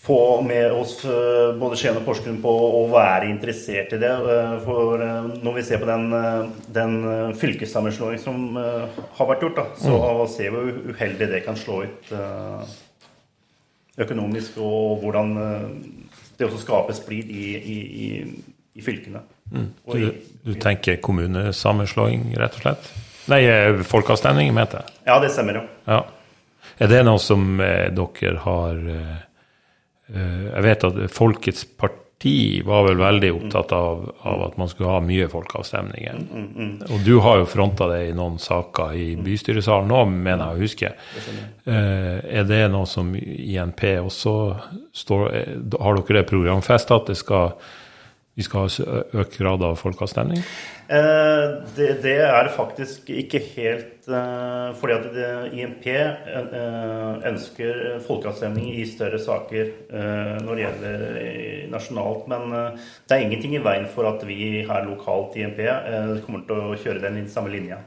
få 0.00 0.42
med 0.42 0.72
oss 0.72 1.04
eh, 1.04 1.54
både 1.58 1.76
Skien 1.76 1.96
og 1.98 2.04
Porsgrunn 2.06 2.38
på 2.42 2.52
å 2.52 2.82
være 2.92 3.28
interessert 3.28 3.92
i 3.96 4.00
det. 4.00 4.12
Eh, 4.34 4.54
for 4.64 5.02
eh, 5.04 5.30
når 5.42 5.56
vi 5.58 5.64
ser 5.66 5.82
på 5.82 5.88
den, 5.88 6.06
den 6.74 6.98
fylkessammenslåing 7.38 8.20
som 8.22 8.58
har 8.58 9.30
vært 9.30 9.42
gjort, 9.46 9.58
da, 9.58 9.66
så 9.80 9.96
mm. 9.98 10.22
ser 10.32 10.54
vi 10.54 10.62
hvor 10.62 10.94
uheldig 10.94 11.30
det 11.34 11.42
kan 11.46 11.58
slå 11.58 11.82
ut 11.86 12.12
økonomisk, 13.98 14.60
og 14.62 15.00
hvordan 15.02 15.32
det 16.38 16.46
også 16.46 16.60
skaper 16.62 16.94
splid 16.94 17.32
i, 17.34 17.46
i, 17.58 18.08
i 18.78 18.84
fylkene. 18.84 19.24
Mm. 19.50 19.70
Du, 19.90 20.04
du, 20.44 20.52
tenker 20.62 21.00
kommunesammenslåing, 21.02 22.28
rett 22.38 22.60
og 22.60 22.62
slett? 22.62 22.92
Nei, 23.28 23.40
folkeavstemning, 23.82 24.52
mente 24.54 24.78
jeg. 24.78 25.00
Ja, 25.10 25.18
det 25.18 25.32
stemmer, 25.34 25.58
jo. 25.58 25.64
Ja. 25.90 26.04
Er 26.78 26.92
det 26.92 27.02
noe 27.08 27.18
som 27.18 27.58
dere 27.58 28.36
har 28.44 28.78
Jeg 30.08 30.64
vet 30.64 30.84
at 30.88 31.00
Folkets 31.12 31.66
parti 31.76 32.62
var 32.66 32.86
vel 32.86 32.98
veldig 32.98 33.30
opptatt 33.34 33.72
av, 33.76 34.06
av 34.26 34.44
at 34.46 34.56
man 34.58 34.70
skulle 34.70 34.90
ha 34.90 35.02
mye 35.04 35.28
folkeavstemninger. 35.30 36.22
Mm, 36.22 36.30
mm, 36.30 36.54
mm. 36.56 36.86
Og 36.94 37.04
du 37.06 37.12
har 37.22 37.42
jo 37.42 37.50
fronta 37.50 37.86
det 37.92 38.00
i 38.08 38.14
noen 38.16 38.38
saker 38.42 38.96
i 38.96 39.08
bystyresalen 39.22 39.92
nå, 39.92 40.00
mener 40.10 40.46
jeg 40.46 40.56
å 40.56 40.64
huske. 40.64 40.92
Eh, 41.68 42.16
er 42.40 42.48
det 42.48 42.62
noe 42.72 42.88
som 42.90 43.12
INP 43.14 43.84
også 44.00 44.34
står 44.96 45.28
eh, 45.28 45.52
Har 45.78 46.00
dere 46.00 46.22
det 46.22 46.30
programfesta 46.32 46.98
at 46.98 47.12
det 47.12 47.20
skal 47.20 47.52
vi 48.38 48.44
skal 48.46 48.68
ha 48.68 48.98
økt 49.18 49.40
grad 49.40 49.64
av 49.66 49.80
folkeavstemning? 49.80 50.42
Eh, 50.88 51.50
det, 51.76 51.88
det, 52.02 52.14
er 52.24 52.48
faktisk 52.56 53.10
ikke 53.12 53.42
helt 53.56 54.06
eh, 54.08 54.68
Fordi 54.80 54.94
at 54.94 55.08
det, 55.12 55.26
IMP 55.52 55.86
eh, 55.92 57.26
ønsker 57.28 57.98
folkeavstemning 58.06 58.70
i 58.72 58.86
større 58.88 59.20
saker 59.20 59.68
når 60.44 60.54
det 60.54 60.62
gjelder 60.62 61.68
nasjonalt. 61.72 62.24
Men 62.32 62.54
det 63.08 63.16
er 63.16 63.26
ingenting 63.26 63.58
i 63.58 63.62
veien 63.64 63.88
for 63.92 64.08
at 64.08 64.24
vi 64.28 64.64
her 64.68 64.88
lokalt 64.88 65.36
i 65.36 65.44
IMP 65.44 65.60
kommer 66.24 66.46
til 66.48 66.56
å 66.56 66.78
kjøre 66.80 67.04
den 67.04 67.20
i 67.20 67.28
samme 67.28 67.52
linja. 67.52 67.82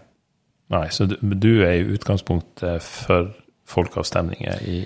Nei, 0.72 0.86
så 0.94 1.10
du, 1.10 1.18
du 1.20 1.66
er 1.66 1.80
i 1.80 1.88
utgangspunktet 1.96 2.86
for 2.86 3.34
folkeavstemninger 3.72 4.62
i 4.68 4.84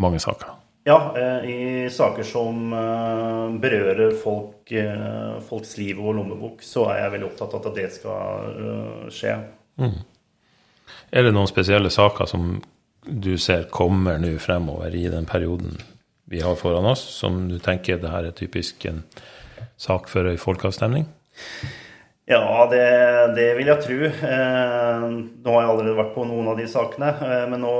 mange 0.00 0.22
saker? 0.22 0.56
Ja, 0.84 1.14
eh, 1.16 1.50
i 1.50 1.90
saker 1.92 2.22
som 2.22 2.72
eh, 2.72 3.60
berører 3.60 4.14
folk, 4.16 4.72
eh, 4.72 5.40
folks 5.48 5.76
liv 5.76 6.00
og 6.00 6.14
lommebok, 6.16 6.62
så 6.64 6.86
er 6.94 7.02
jeg 7.02 7.14
veldig 7.16 7.28
opptatt 7.28 7.56
av 7.58 7.68
at 7.68 7.76
det 7.76 7.88
skal 7.92 9.10
skje. 9.12 9.34
Mm. 9.80 9.98
Er 11.10 11.26
det 11.26 11.34
noen 11.36 11.50
spesielle 11.50 11.92
saker 11.92 12.30
som 12.30 12.54
du 13.04 13.34
ser 13.40 13.68
kommer 13.72 14.20
nå 14.20 14.32
fremover 14.40 14.94
i 14.96 15.06
den 15.12 15.28
perioden 15.28 15.76
vi 16.30 16.40
har 16.40 16.56
foran 16.56 16.88
oss, 16.88 17.02
som 17.02 17.42
du 17.50 17.58
tenker 17.60 18.00
det 18.00 18.12
her 18.12 18.30
er 18.30 18.36
typisk 18.36 18.84
en 18.88 19.02
sak 19.80 20.08
for 20.08 20.28
ei 20.30 20.38
folkeavstemning? 20.40 21.04
Ja, 22.30 22.68
det, 22.70 22.84
det, 23.34 23.48
vil 23.58 23.68
jeg 23.72 23.82
tro. 23.82 23.96
Eh, 24.06 25.06
nå 25.10 25.54
har 25.56 25.64
jeg 25.64 25.72
allerede 25.72 25.98
vært 25.98 26.14
på 26.14 26.24
noen 26.28 26.52
av 26.52 26.60
de 26.60 26.68
sakene. 26.70 27.10
Men 27.50 27.64
nå 27.64 27.72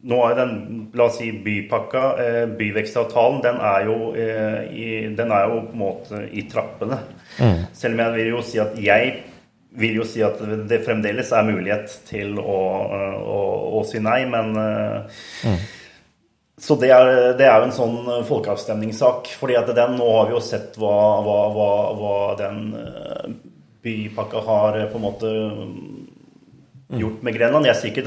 nå 0.00 0.18
er 0.28 0.36
den, 0.38 0.52
la 0.94 1.08
oss 1.08 1.16
si, 1.18 1.30
bypakka, 1.42 2.02
eh, 2.22 2.44
byvekstavtalen, 2.58 3.40
den 3.42 3.56
er, 3.58 3.86
jo, 3.88 3.96
eh, 4.14 4.60
i, 4.70 4.90
den 5.16 5.32
er 5.34 5.48
jo 5.50 5.64
på 5.66 5.74
en 5.74 5.80
måte 5.80 6.20
i 6.30 6.44
trappene. 6.50 7.00
Mm. 7.40 7.64
Selv 7.74 7.96
om 7.96 8.04
jeg 8.04 8.14
vil 8.14 8.30
jo 8.36 8.44
si 8.46 8.60
at 8.62 8.78
jeg 8.82 9.16
vil 9.78 9.98
jo 9.98 10.06
si 10.08 10.22
at 10.24 10.38
det 10.70 10.80
fremdeles 10.86 11.32
er 11.34 11.48
mulighet 11.50 11.98
til 12.08 12.38
å, 12.38 12.60
å, 13.18 13.40
å 13.78 13.82
si 13.86 14.00
nei, 14.02 14.22
men 14.30 14.54
mm. 14.54 15.58
Så 16.58 16.74
det 16.74 16.88
er, 16.90 17.36
det 17.38 17.44
er, 17.46 17.60
jo 17.60 17.68
en 17.68 17.74
sånn 17.76 18.24
folkeavstemningssak. 18.26 19.28
fordi 19.38 19.54
at 19.54 19.68
den, 19.76 19.92
Nå 19.94 20.08
har 20.16 20.24
vi 20.26 20.34
jo 20.34 20.40
sett 20.42 20.74
hva, 20.80 20.96
hva, 21.22 21.36
hva, 21.54 21.68
hva 21.94 22.16
den 22.40 22.72
bypakka 23.86 24.42
har 24.42 24.78
på 24.90 24.98
en 24.98 25.04
måte 25.04 25.30
gjort 26.88 27.22
med 27.22 27.34
Grenland. 27.36 27.68
Jeg 27.68 27.76
sier 27.76 27.90
ikke 27.92 28.04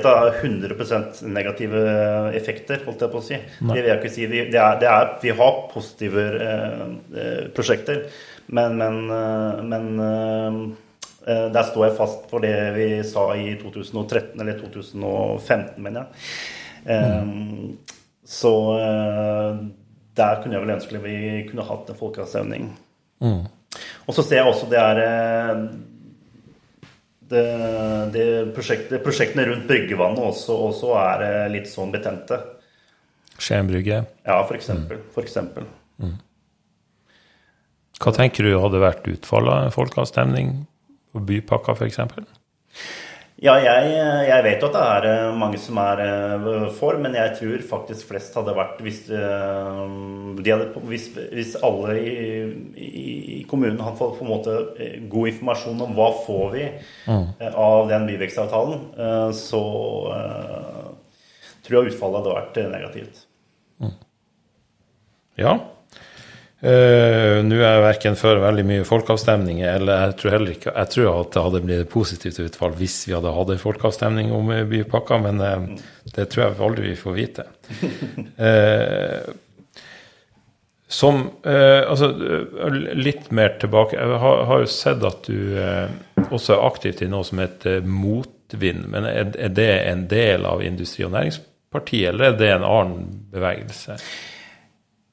at 0.00 0.06
det 0.06 0.12
er 0.12 0.38
100% 0.40 1.24
negative 1.28 1.82
effekter, 2.36 2.80
holdt 2.86 3.04
jeg 3.04 3.12
på 3.12 3.20
å 3.20 3.24
si. 3.24 3.40
Det 3.60 3.76
vil 3.76 3.90
jeg 3.90 4.00
ikke 4.00 4.12
si. 4.14 4.28
Det 4.30 4.60
er, 4.60 4.78
det 4.80 4.88
er, 4.88 5.10
vi 5.20 5.34
har 5.36 5.58
positive 5.72 6.24
eh, 6.46 6.86
eh 7.20 7.42
prosjekter, 7.56 8.06
men, 8.46 8.78
men, 8.80 9.00
eh, 9.18 9.60
men 9.72 9.90
eh, 11.26 11.48
der 11.52 11.68
står 11.68 11.88
jeg 11.88 11.98
fast 12.00 12.24
for 12.30 12.44
det 12.44 12.56
vi 12.78 12.88
sa 13.06 13.28
i 13.36 13.58
2013, 13.60 14.40
eller 14.40 14.60
2015, 14.62 15.82
mener 15.84 16.04
jeg. 16.04 16.08
Mm. 16.84 17.76
Så 18.28 18.50
der 20.16 20.40
kunne 20.42 20.56
jeg 20.56 20.64
vel 20.64 20.72
ønske 20.74 21.00
vi 21.00 21.16
kunne 21.48 21.64
hatt 21.64 21.88
en 21.88 21.96
folkeavstemning. 21.96 22.66
Mm. 23.24 23.46
Og 24.04 24.16
så 24.16 24.20
ser 24.20 24.42
jeg 24.42 24.50
også 24.50 24.68
det 24.68 24.80
er 24.80 25.00
det, 27.30 27.46
det 28.14 28.26
prosjektet, 28.56 29.00
prosjektene 29.04 29.46
rundt 29.48 29.66
bryggevannet 29.68 30.20
også, 30.24 30.56
også, 30.68 30.92
er 31.00 31.24
eh, 31.28 31.46
litt 31.52 31.70
sånn 31.70 31.94
betente. 31.94 32.38
Skien 33.34 33.68
brygge? 33.68 34.04
Ja, 34.26 34.38
for 34.46 34.56
eksempel. 34.58 35.00
Mm. 35.00 35.08
For 35.14 35.26
eksempel. 35.26 35.66
Mm. 36.02 36.14
Hva 38.02 38.12
tenker 38.14 38.46
du 38.46 38.58
hadde 38.60 38.82
vært 38.82 39.08
utfallet 39.10 39.54
av 39.54 39.66
en 39.68 39.74
folkeavstemning 39.74 40.54
på 41.14 41.22
bypakka, 41.28 41.76
f.eks.? 41.78 42.00
Ja, 43.42 43.56
jeg, 43.58 43.88
jeg, 44.28 44.42
vet 44.46 44.62
jo 44.62 44.68
at 44.68 44.76
det 44.76 44.82
er 44.86 45.06
eh, 45.08 45.36
mange 45.36 45.58
som 45.58 45.78
er 45.82 46.00
eh, 46.04 46.68
for, 46.76 47.00
men 47.02 47.16
jeg 47.18 47.32
tror 47.40 47.64
faktisk 47.66 48.12
flest 48.12 48.36
hadde 48.38 48.54
vært 48.54 48.78
hvis, 48.86 49.00
eh, 49.10 49.80
hadde, 50.38 50.68
hvis, 50.86 51.08
hvis 51.32 51.56
alle 51.66 51.96
i, 51.98 52.14
i, 52.78 52.86
i, 53.34 53.40
kommunen 53.50 53.82
hadde 53.82 53.98
fått 53.98 54.20
på 54.20 54.24
en 54.24 54.30
måte 54.30 54.54
god 55.10 55.32
informasjon 55.32 55.82
om 55.82 55.98
hva 55.98 56.08
får 56.22 56.46
vi 56.54 56.64
mm. 57.10 57.26
av 57.50 57.90
den 57.90 58.06
byvekstavtalen, 58.12 58.86
så 59.34 59.64
tror 61.66 61.78
jeg 61.80 61.90
utfallet 61.90 62.20
hadde 62.20 62.38
vært 62.38 62.62
negativt. 62.70 63.24
Mm. 63.82 63.94
Ja, 65.42 65.58
Uh, 66.64 67.42
Nå 67.44 67.58
er 67.58 67.74
jeg 67.74 67.80
verken 67.84 68.14
for 68.16 68.40
veldig 68.40 68.62
mye 68.64 68.84
folkeavstemninger, 68.88 69.66
eller 69.68 70.06
jeg 70.06 70.14
tror 70.16 70.32
heller 70.32 70.52
ikke 70.54 70.72
Jeg 70.72 70.90
tror 70.94 71.08
at 71.18 71.34
det 71.34 71.42
hadde 71.44 71.60
blitt 71.60 71.82
et 71.82 71.90
positivt 71.92 72.38
utfall 72.40 72.76
hvis 72.78 73.02
vi 73.04 73.12
hadde 73.12 73.32
hatt 73.36 73.52
en 73.52 73.60
folkeavstemning 73.60 74.32
om 74.32 74.48
bypakka, 74.70 75.18
men 75.26 75.44
uh, 75.44 75.82
det 76.14 76.30
tror 76.32 76.46
jeg 76.46 76.56
aldri 76.64 76.86
vi 76.88 76.96
får 77.02 77.18
vite. 77.18 77.46
Uh, 78.40 79.28
som 80.94 81.24
Altså, 81.44 82.10
litt 82.94 83.30
mer 83.34 83.56
tilbake 83.58 83.96
Jeg 83.96 84.18
har, 84.22 84.42
har 84.46 84.60
jo 84.62 84.68
sett 84.70 85.02
at 85.02 85.26
du 85.26 85.56
også 86.28 86.54
er 86.54 86.66
aktivt 86.68 87.02
i 87.02 87.08
noe 87.10 87.26
som 87.26 87.40
heter 87.42 87.82
Motvind. 87.82 88.84
Men 88.92 89.08
er, 89.08 89.32
er 89.34 89.50
det 89.56 89.72
en 89.88 90.04
del 90.12 90.46
av 90.46 90.62
Industri- 90.62 91.06
og 91.08 91.10
Næringspartiet, 91.16 92.12
eller 92.12 92.30
er 92.30 92.38
det 92.38 92.52
en 92.52 92.68
annen 92.68 93.08
bevegelse? 93.32 93.98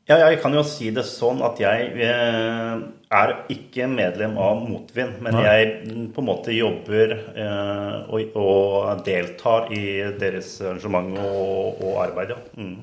Ja, 0.10 0.18
jeg 0.18 0.40
kan 0.42 0.56
jo 0.58 0.64
si 0.66 0.90
det 0.94 1.04
sånn 1.08 1.44
at 1.46 1.60
jeg 1.62 1.92
eh, 2.04 2.72
er 3.14 3.34
ikke 3.54 3.86
medlem 3.88 4.34
av 4.42 4.64
Motvind, 4.66 5.20
men 5.24 5.38
jeg 5.44 5.68
på 6.16 6.24
en 6.24 6.28
måte 6.28 6.56
jobber 6.56 7.14
eh, 7.38 8.10
og, 8.10 9.04
deltar 9.06 9.70
i 9.72 9.84
deres 10.20 10.56
arrangement 10.64 11.14
og, 11.22 11.86
arbeid, 12.02 12.34
ja. 12.34 12.40
Mm. 12.58 12.80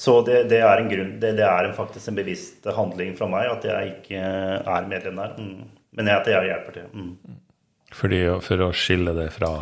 Så 0.00 0.20
det, 0.24 0.46
det, 0.48 0.62
er 0.64 0.80
en 0.80 0.88
grunn, 0.88 1.12
det, 1.20 1.34
det, 1.36 1.44
er 1.44 1.70
faktisk 1.76 2.08
en 2.08 2.18
bevisst 2.18 2.66
handling 2.72 3.12
fra 3.18 3.28
meg 3.28 3.50
at 3.50 3.66
jeg 3.68 3.90
ikke 3.94 4.20
er 4.20 4.88
medlem 4.88 5.20
der. 5.20 5.34
Mm. 5.36 5.66
Men 5.96 6.08
jeg, 6.08 6.22
at 6.22 6.30
jeg 6.32 6.48
hjelper 6.48 6.76
til. 6.78 6.86
Mm. 6.96 7.36
Fordi, 8.00 8.20
for 8.46 8.64
å 8.64 8.70
skille 8.76 9.12
det 9.16 9.28
fra 9.34 9.52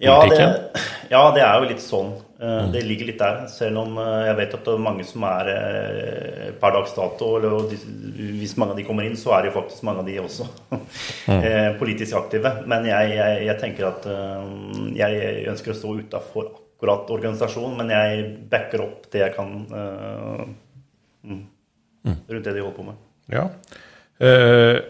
ja 0.00 0.16
det, 0.30 0.44
ja, 1.10 1.22
det 1.34 1.42
er 1.44 1.58
jo 1.60 1.66
litt 1.68 1.82
sånn. 1.84 2.14
Eh, 2.40 2.64
mm. 2.64 2.72
Det 2.72 2.80
ligger 2.82 3.10
litt 3.10 3.20
der. 3.20 3.42
Selv 3.52 3.82
om 3.82 3.98
eh, 4.00 4.22
jeg 4.30 4.36
vet 4.38 4.54
at 4.56 4.64
det 4.64 4.72
er 4.72 4.84
mange 4.84 5.04
som 5.04 5.24
er 5.28 5.50
eh, 5.52 6.46
per 6.60 6.72
dags 6.72 6.94
dato 6.96 7.34
eller 7.36 7.66
Hvis 7.68 8.56
mange 8.56 8.72
av 8.72 8.80
de 8.80 8.86
kommer 8.86 9.04
inn, 9.04 9.18
så 9.20 9.34
er 9.36 9.44
det 9.44 9.50
jo 9.50 9.58
faktisk 9.58 9.84
mange 9.84 10.00
av 10.00 10.08
de 10.08 10.16
også 10.22 10.46
mm. 11.28 11.76
politisk 11.80 12.16
aktive. 12.16 12.54
Men 12.70 12.88
jeg, 12.88 13.12
jeg, 13.18 13.44
jeg, 13.48 13.58
tenker 13.60 13.90
at 13.90 14.08
jeg 14.96 15.46
ønsker 15.52 15.74
å 15.74 15.78
stå 15.82 15.94
utafor 16.00 16.48
akkurat 16.50 17.12
organisasjonen, 17.12 17.76
men 17.76 17.92
jeg 17.92 18.24
backer 18.48 18.86
opp 18.86 19.10
det 19.12 19.20
jeg 19.20 19.34
kan 19.36 19.50
mm, 19.68 20.54
mm. 21.28 21.42
rundt 22.08 22.46
det 22.48 22.54
de 22.56 22.62
holder 22.64 22.76
på 22.78 22.86
med. 22.86 23.02
Ja. 23.30 23.44
Uh, 24.20 24.80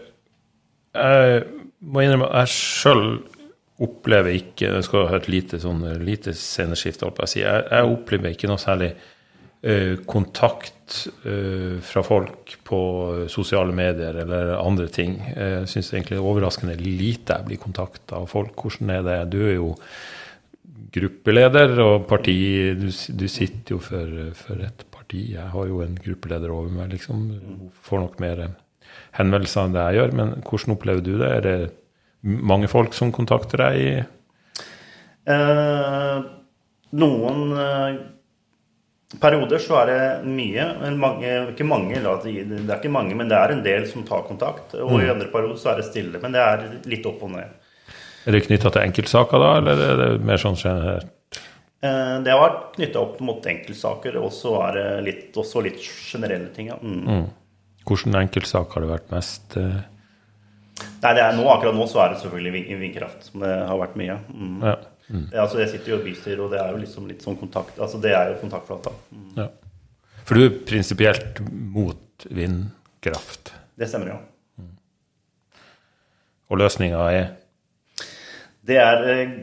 jeg 0.95 1.43
må 1.79 2.03
innrømme 2.03 2.29
at 2.31 2.45
jeg 2.45 2.55
sjøl 2.55 3.05
opplever 3.81 4.35
ikke 4.37 4.69
Jeg 4.75 4.85
skal 4.87 5.07
ha 5.09 5.17
et 5.17 5.31
lite, 5.31 5.59
sånn, 5.61 5.81
lite 6.03 6.35
sceneskifte, 6.37 7.07
holdt 7.07 7.17
på. 7.17 7.27
Jeg, 7.39 7.65
jeg, 7.65 7.89
opplever 7.95 8.35
ikke 8.35 8.49
noe 8.51 8.61
særlig 8.61 8.91
uh, 8.93 9.97
kontakt 10.09 11.01
uh, 11.25 11.77
fra 11.85 12.03
folk 12.05 12.55
på 12.67 12.81
sosiale 13.31 13.75
medier 13.75 14.21
eller 14.23 14.55
andre 14.59 14.87
ting. 14.93 15.17
Jeg 15.33 15.67
syns 15.71 15.93
egentlig 15.93 16.19
det 16.19 16.23
er 16.23 16.31
overraskende 16.33 16.79
lite 16.81 17.39
jeg 17.39 17.49
blir 17.49 17.61
kontakta 17.61 18.21
av 18.21 18.29
folk. 18.31 18.55
Hvordan 18.59 18.95
er 18.97 19.05
det? 19.07 19.19
Du 19.33 19.39
er 19.45 19.55
jo 19.57 19.75
gruppeleder 20.91 21.77
og 21.83 22.07
parti 22.09 22.35
Du, 22.75 22.89
du 22.89 23.27
sitter 23.31 23.77
jo 23.77 23.79
for, 23.83 24.17
for, 24.37 24.61
et 24.61 24.85
parti. 24.91 25.31
Jeg 25.35 25.51
har 25.53 25.69
jo 25.69 25.81
en 25.85 25.95
gruppeleder 25.97 26.51
over 26.53 26.71
meg, 26.73 26.91
liksom. 26.95 27.29
Får 27.85 28.05
nok 28.05 28.19
mer 28.23 28.49
henvendelser 29.17 29.67
enn 29.67 29.75
det 29.75 29.85
jeg 29.87 30.01
gjør. 30.01 30.17
Men 30.19 30.33
hvordan 30.47 30.75
opplever 30.75 31.05
du 31.05 31.13
det? 31.15 31.29
Er 31.29 31.45
det 31.45 31.57
mange 32.21 32.69
folk 32.71 32.95
som 32.97 33.11
kontakter 33.13 33.63
deg? 33.65 34.05
Eh, 35.31 36.23
noen 36.97 37.41
eh, 37.61 38.01
perioder 39.21 39.61
så 39.63 39.79
er 39.81 39.91
det 39.91 40.01
mye. 40.29 40.67
Mange, 40.99 41.31
ikke 41.53 41.67
mange, 41.67 42.01
det 42.01 42.59
er 42.61 42.77
ikke 42.77 42.93
mange, 42.93 43.17
men 43.17 43.31
det 43.31 43.39
er 43.39 43.55
en 43.55 43.63
del 43.65 43.87
som 43.89 44.05
tar 44.07 44.27
kontakt. 44.27 44.75
Og 44.77 44.95
mm. 44.95 45.01
i 45.05 45.11
andre 45.13 45.31
perioder 45.33 45.59
så 45.61 45.73
er 45.73 45.81
det 45.81 45.89
stille. 45.89 46.21
Men 46.21 46.35
det 46.35 46.45
er 46.45 46.67
litt 46.91 47.07
opp 47.09 47.25
og 47.27 47.33
ned. 47.35 47.57
Er 48.21 48.37
det 48.37 48.45
knytta 48.45 48.69
til 48.69 48.85
enkeltsaker 48.85 49.41
da, 49.41 49.55
eller 49.57 49.83
er 49.87 49.99
det 49.99 50.09
mer 50.25 50.41
sånn 50.41 50.59
generelt? 50.59 51.09
Eh, 51.81 52.15
det 52.21 52.29
har 52.29 52.41
vært 52.43 52.75
knytta 52.75 53.01
opp 53.01 53.21
mot 53.25 53.45
enkeltsaker, 53.53 54.17
og 54.21 54.29
så 54.35 54.57
er 54.67 54.77
det 54.77 54.89
litt, 55.07 55.29
også 55.41 55.63
litt 55.65 55.81
generelle 55.81 56.51
ting. 56.53 56.69
Ja. 56.69 56.77
Mm. 56.77 57.01
Mm. 57.07 57.23
Hvilken 57.89 58.17
enkeltsaker 58.19 58.77
har 58.77 58.85
det 58.85 58.91
vært 58.91 59.13
mest 59.15 59.57
eh, 59.57 59.79
Nei, 61.01 61.11
er, 61.17 61.33
nå, 61.33 61.45
akkurat 61.49 61.75
nå 61.75 61.85
så 61.89 62.03
er 62.03 62.13
det 62.13 62.21
selvfølgelig 62.21 62.79
vindkraft 62.79 63.29
som 63.31 63.41
det 63.41 63.51
har 63.67 63.79
vært 63.81 63.95
mye. 63.97 64.17
Mm. 64.29 64.57
Ja. 64.61 64.75
Mm. 65.11 65.23
Det, 65.31 65.39
altså, 65.43 65.59
jeg 65.59 65.71
sitter 65.73 65.91
jo 65.91 65.97
i 65.97 66.05
bystyret, 66.05 66.41
og 66.43 66.51
det 66.53 66.59
er 66.61 66.69
jo 66.71 66.79
liksom 66.79 67.07
litt 67.09 67.23
sånn 67.25 67.35
kontakt 67.35 67.79
Altså, 67.83 67.99
det 67.99 68.13
er 68.15 68.29
jo 68.31 68.37
kontaktflata. 68.39 68.93
Mm. 69.11 69.31
Ja. 69.41 69.47
For 70.21 70.37
du 70.37 70.45
er 70.45 70.59
prinsipielt 70.69 71.41
mot 71.49 72.27
vindkraft? 72.29 73.51
Det 73.75 73.89
stemmer, 73.89 74.13
ja. 74.13 74.19
Mm. 74.61 74.75
Og 76.53 76.61
løsninga 76.61 77.07
er? 77.17 77.27
Det 78.69 78.77
er 78.77 79.07
eh, 79.09 79.33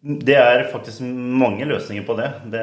det 0.00 0.32
er 0.32 0.62
faktisk 0.72 1.02
mange 1.04 1.66
løsninger 1.68 2.04
på 2.08 2.14
det. 2.16 2.28
Det, 2.48 2.60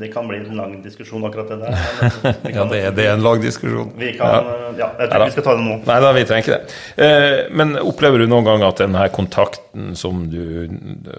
det 0.00 0.08
kan 0.10 0.26
bli 0.26 0.40
en 0.40 0.56
lang 0.58 0.72
diskusjon, 0.82 1.22
akkurat 1.28 1.52
det 1.52 1.58
der. 1.60 1.76
Kan, 2.48 2.50
ja, 2.50 2.64
det 2.66 2.80
det 2.96 3.04
er, 3.04 3.12
en 3.12 3.22
lang 3.22 3.38
diskusjon. 3.44 3.92
Vi 3.94 4.08
kan, 4.18 4.32
ja. 4.48 4.56
ja 4.80 4.88
jeg 4.98 5.10
tror 5.12 5.22
ikke 5.22 5.28
vi 5.28 5.36
skal 5.36 5.46
ta 5.46 5.54
det 5.54 5.66
nå. 5.68 5.76
Nei 5.86 5.98
da, 6.02 6.10
vi 6.16 6.24
trenger 6.26 6.42
ikke 6.42 6.56
det. 6.56 6.78
Eh, 7.06 7.36
men 7.60 7.76
opplever 7.78 8.18
du 8.18 8.26
noen 8.26 8.48
gang 8.48 8.64
at 8.66 8.82
denne 8.82 9.04
kontakten 9.14 9.92
som 9.98 10.24
du 10.32 10.42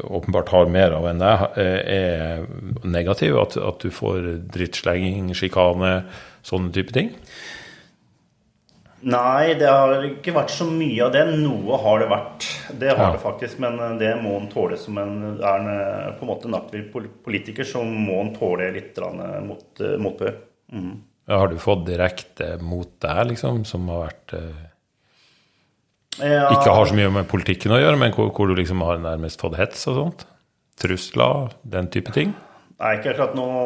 åpenbart 0.03 0.51
har 0.51 0.73
mer 0.75 0.97
av 0.97 1.07
enn 1.07 1.23
deg, 1.23 1.45
eh, 1.63 1.79
er 1.95 2.83
negativ? 2.83 3.39
At, 3.39 3.55
at 3.63 3.79
du 3.79 3.95
får 3.95 4.27
drittslenging, 4.51 5.31
sjikane, 5.39 6.01
sånne 6.51 6.75
type 6.75 6.91
ting? 6.99 7.13
Nei, 9.07 9.53
det 9.55 9.67
har 9.69 10.03
ikke 10.03 10.33
vært 10.35 10.51
så 10.51 10.65
mye 10.67 11.05
av 11.05 11.13
det. 11.15 11.21
Noe 11.39 11.77
har 11.79 12.01
det 12.01 12.07
vært. 12.11 12.47
Det 12.81 12.89
har 12.91 13.05
ja. 13.05 13.11
det 13.15 13.21
faktisk, 13.23 13.59
men 13.63 13.77
eh, 13.79 13.93
det 14.01 14.13
må 14.19 14.35
en 14.39 14.49
tåle 14.51 14.79
som 14.79 14.97
en 14.99 15.13
Er 15.39 15.45
en, 15.53 15.69
eh, 15.71 16.09
på 16.19 16.25
en 16.25 16.31
måte 16.31 16.49
en 16.49 16.57
aktiv 16.59 16.89
politiker, 17.23 17.67
så 17.67 17.83
må 17.87 18.19
en 18.23 18.33
tåle 18.35 18.71
litt 18.75 18.99
mot, 19.45 19.69
eh, 19.79 19.95
motbør. 20.01 20.35
Mm. 20.73 20.97
Ja, 21.29 21.37
har 21.43 21.47
du 21.47 21.59
fått 21.61 21.85
direkte 21.87 22.57
mot 22.61 22.91
deg, 23.03 23.21
liksom, 23.31 23.63
som 23.69 23.87
har 23.93 24.07
vært 24.07 24.35
eh, 24.39 24.65
ja. 26.19 26.49
Ikke 26.51 26.73
har 26.73 26.89
så 26.89 26.95
mye 26.97 27.11
med 27.13 27.29
politikken 27.31 27.71
å 27.71 27.79
gjøre, 27.79 27.99
men 28.01 28.11
hvor, 28.11 28.31
hvor, 28.35 28.49
du 28.49 28.57
liksom 28.57 28.81
har 28.83 28.99
nærmest 28.99 29.39
fått 29.39 29.55
hets 29.59 29.85
og 29.87 29.95
sånt? 29.95 30.25
Trusler, 30.81 31.53
den 31.63 31.87
type 31.93 32.11
ting? 32.15 32.33
Nei, 32.79 32.95
ikke 32.97 33.13
akkurat 33.13 33.37
noe 33.37 33.61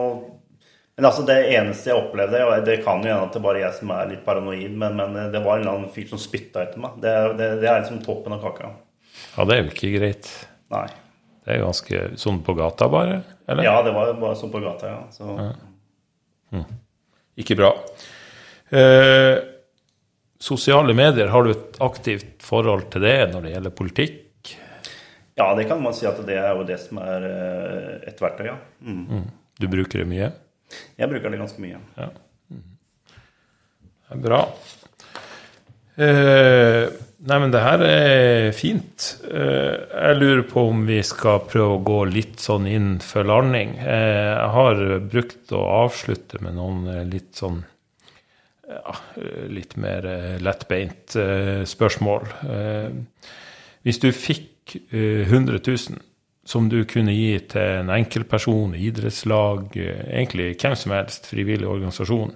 men 0.96 1.08
altså 1.10 1.24
det 1.26 1.40
eneste 1.56 1.90
jeg 1.90 1.98
opplevde, 1.98 2.40
og 2.46 2.66
det 2.68 2.80
kan 2.86 3.02
jo 3.02 3.10
hende 3.10 3.26
at 3.26 3.34
det 3.34 3.42
bare 3.42 3.58
er 3.58 3.66
jeg 3.66 3.78
som 3.80 3.94
er 3.96 4.12
litt 4.12 4.26
paranoid, 4.26 4.76
men, 4.78 5.00
men, 5.00 5.16
det 5.34 5.42
var 5.42 5.58
en 5.58 5.64
eller 5.64 5.78
annen 5.80 5.94
fyr 5.94 6.06
som 6.12 6.22
spytta 6.22 6.68
etter 6.68 6.82
meg. 6.84 7.00
Det, 7.02 7.14
det, 7.40 7.48
det, 7.64 7.70
er 7.70 7.82
liksom 7.82 8.04
toppen 8.06 8.36
av 8.36 8.44
kaka. 8.44 8.70
Ja, 9.34 9.48
det 9.50 9.56
er 9.56 9.64
jo 9.64 9.72
ikke 9.74 9.94
greit. 9.96 10.30
Nei. 10.74 10.86
Det 11.44 11.56
er 11.56 11.64
ganske 11.66 12.04
sånn 12.22 12.44
på 12.46 12.56
gata, 12.56 12.88
bare? 12.94 13.24
Eller? 13.50 13.66
Ja, 13.66 13.80
det 13.86 13.96
var 13.96 14.14
bare 14.22 14.38
sånn 14.38 14.54
på 14.54 14.62
gata, 14.64 14.92
ja. 14.92 15.00
Så. 15.16 15.34
ja. 15.34 15.50
Hm. 16.54 16.68
Ikke 17.42 17.58
bra. 17.58 17.74
Eh, 18.70 19.36
sosiale 20.40 20.94
medier, 20.94 21.34
har 21.34 21.44
du 21.44 21.56
et 21.56 21.82
aktivt 21.82 22.46
forhold 22.46 22.92
til 22.94 23.02
det 23.08 23.18
når 23.34 23.48
det 23.48 23.56
gjelder 23.56 23.76
politikk? 23.82 24.54
Ja, 25.42 25.50
det 25.58 25.66
kan 25.66 25.82
man 25.82 25.98
si 25.98 26.06
at 26.06 26.22
det 26.28 26.38
er 26.38 26.54
jo 26.54 26.66
det 26.70 26.78
som 26.86 27.02
er 27.02 27.28
eh, 27.28 27.94
et 28.14 28.22
verktøy, 28.22 28.46
ja. 28.52 28.58
Mm. 28.86 29.04
Mm. 29.10 29.30
Du 29.58 29.70
bruker 29.74 30.04
det 30.04 30.10
mye? 30.14 30.30
Jeg 31.00 31.10
bruker 31.12 31.34
det 31.34 31.42
ganske 31.42 31.64
mye. 31.64 31.82
Ja. 31.98 32.10
Mm. 32.54 32.64
Det 34.04 34.18
er 34.18 34.24
bra. 34.28 34.42
Eh, 35.94 36.88
nei, 37.30 37.38
men 37.38 37.52
det 37.54 37.62
her 37.62 37.84
er 37.86 38.48
fint. 38.58 39.10
Eh, 39.30 39.76
jeg 39.78 40.18
lurer 40.18 40.46
på 40.50 40.66
om 40.72 40.86
vi 40.88 41.00
skal 41.06 41.44
prøve 41.50 41.78
å 41.78 41.84
gå 41.86 42.00
litt 42.10 42.42
sånn 42.42 42.66
inn 42.70 42.96
for 43.04 43.28
landing. 43.30 43.76
Eh, 43.78 44.32
jeg 44.32 44.50
har 44.56 44.82
brukt 45.12 45.54
å 45.54 45.62
avslutte 45.84 46.42
med 46.46 46.58
noen 46.58 46.88
eh, 46.90 47.06
litt 47.10 47.38
sånn 47.38 47.62
ja, 48.64 48.96
litt 49.54 49.76
mer 49.78 50.06
eh, 50.08 50.38
lettbeint 50.42 51.14
spørsmål. 51.70 52.26
Hvis 53.84 54.00
du 54.02 54.10
fikk 54.16 54.78
100 54.96 55.60
000 55.60 56.00
som 56.46 56.68
du 56.70 56.82
kunne 56.90 57.14
gi 57.16 57.38
til 57.54 57.80
en 57.80 57.92
enkeltperson, 57.94 58.76
idrettslag, 58.76 59.78
egentlig 59.80 60.54
hvem 60.60 60.76
som 60.80 60.96
helst, 60.96 61.30
frivillig 61.32 61.70
organisasjon, 61.70 62.34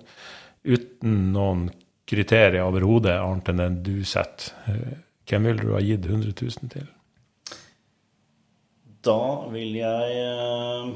uten 0.67 1.17
noen 1.35 1.67
kriterier 2.07 2.63
overhodet 2.63 3.17
annet 3.19 3.51
enn 3.51 3.63
den 3.65 3.81
du 3.83 3.97
setter, 4.07 4.55
hvem 5.27 5.49
vil 5.49 5.59
du 5.59 5.73
ha 5.75 5.81
gitt 5.83 6.07
100 6.07 6.31
000 6.39 6.71
til? 6.71 6.87
Da 9.07 9.19
vil 9.51 9.75
jeg 9.77 10.21
uh, 10.39 10.93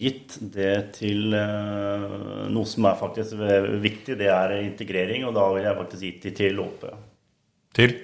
gitt 0.00 0.38
det 0.54 0.74
til 0.96 1.32
uh, 1.36 2.48
noe 2.52 2.68
som 2.68 2.88
er 2.88 2.96
faktisk 3.00 3.36
viktig, 3.84 4.16
det 4.20 4.30
er 4.32 4.56
integrering. 4.62 5.28
Og 5.28 5.36
da 5.36 5.46
vil 5.54 5.68
jeg 5.68 5.80
faktisk 5.82 6.06
gitt 6.08 6.26
det 6.28 6.34
til 6.40 6.58
Låpe. 6.58 6.94
Til? 7.76 7.94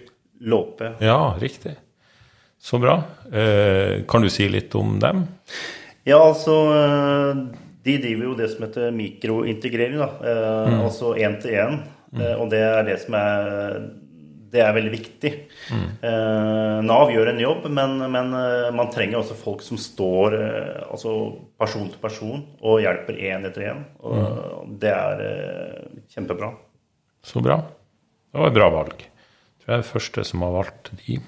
Låpe. 0.44 0.94
Ja, 1.04 1.34
riktig. 1.40 1.76
Så 2.64 2.78
bra. 2.78 3.02
Eh, 3.32 4.04
kan 4.08 4.22
du 4.24 4.30
si 4.32 4.46
litt 4.48 4.72
om 4.74 4.96
dem? 5.00 5.26
Ja, 6.08 6.16
altså 6.16 6.54
eh, 6.72 7.42
De 7.84 7.96
driver 8.00 8.30
jo 8.30 8.36
det 8.38 8.46
som 8.54 8.64
heter 8.64 8.94
mikrointegrering. 8.96 9.98
da, 10.00 10.08
eh, 10.24 10.70
mm. 10.72 10.78
Altså 10.86 11.12
én-til-én. 11.20 11.82
Mm. 12.14 12.22
Og 12.38 12.48
det 12.52 12.62
er 12.64 12.86
det 12.86 12.96
som 13.02 13.18
er 13.18 13.84
det 14.54 14.62
er 14.62 14.70
veldig 14.76 14.90
viktig. 14.92 15.30
Mm. 15.74 15.86
Eh, 16.08 16.76
Nav 16.86 17.10
gjør 17.10 17.32
en 17.32 17.40
jobb, 17.42 17.64
men, 17.74 17.96
men, 18.14 18.28
man 18.78 18.92
trenger 18.94 19.18
også 19.18 19.34
folk 19.34 19.64
som 19.66 19.80
står 19.82 20.36
altså 20.38 21.14
person 21.58 21.88
til 21.90 21.98
person 21.98 22.44
og 22.62 22.78
hjelper 22.84 23.18
én 23.18 23.48
etter 23.50 23.66
én. 23.72 23.82
Mm. 23.98 24.78
det 24.78 24.94
er 24.94 25.24
kjempebra. 26.14 26.54
Så 27.20 27.42
bra. 27.44 27.58
Det 28.30 28.40
var 28.40 28.54
et 28.54 28.56
bra 28.62 28.72
valg. 28.78 29.04
Jeg 29.64 29.72
er 29.72 29.82
den 29.82 29.90
første 29.90 30.24
som 30.30 30.46
har 30.46 30.54
valgt 30.62 30.94
de. 31.02 31.18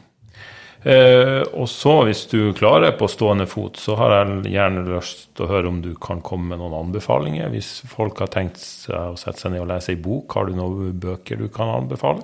Eh, 0.87 1.43
og 1.59 1.67
så, 1.67 1.97
hvis 2.07 2.29
du 2.31 2.53
klarer 2.55 2.93
på 2.95 3.09
stående 3.11 3.49
fot, 3.51 3.79
så 3.83 3.97
har 3.99 4.13
jeg 4.15 4.53
gjerne 4.55 4.85
lyst 4.87 5.25
til 5.35 5.47
å 5.47 5.51
høre 5.51 5.71
om 5.73 5.81
du 5.83 5.97
kan 5.99 6.21
komme 6.23 6.53
med 6.53 6.61
noen 6.63 6.77
anbefalinger. 6.85 7.51
Hvis 7.51 7.81
folk 7.91 8.21
har 8.23 8.31
tenkt 8.31 8.61
seg 8.63 8.95
å 8.95 9.19
sette 9.19 9.43
seg 9.43 9.57
ned 9.57 9.65
og 9.65 9.71
lese 9.73 9.97
ei 9.97 9.99
bok, 9.99 10.37
har 10.39 10.47
du 10.47 10.55
noen 10.55 10.93
bøker 11.03 11.43
du 11.43 11.49
kan 11.51 11.73
anbefale? 11.75 12.23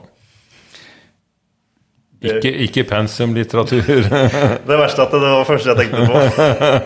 Ikke, 2.23 2.53
ikke 2.69 2.85
pensumlitteratur. 2.87 3.83
det 4.69 4.79
verste 4.79 5.09
at 5.09 5.17
det 5.17 5.23
var 5.25 5.41
det 5.41 5.49
første 5.49 5.73
jeg 5.73 5.81
tenkte 5.81 6.05
på. 6.07 6.21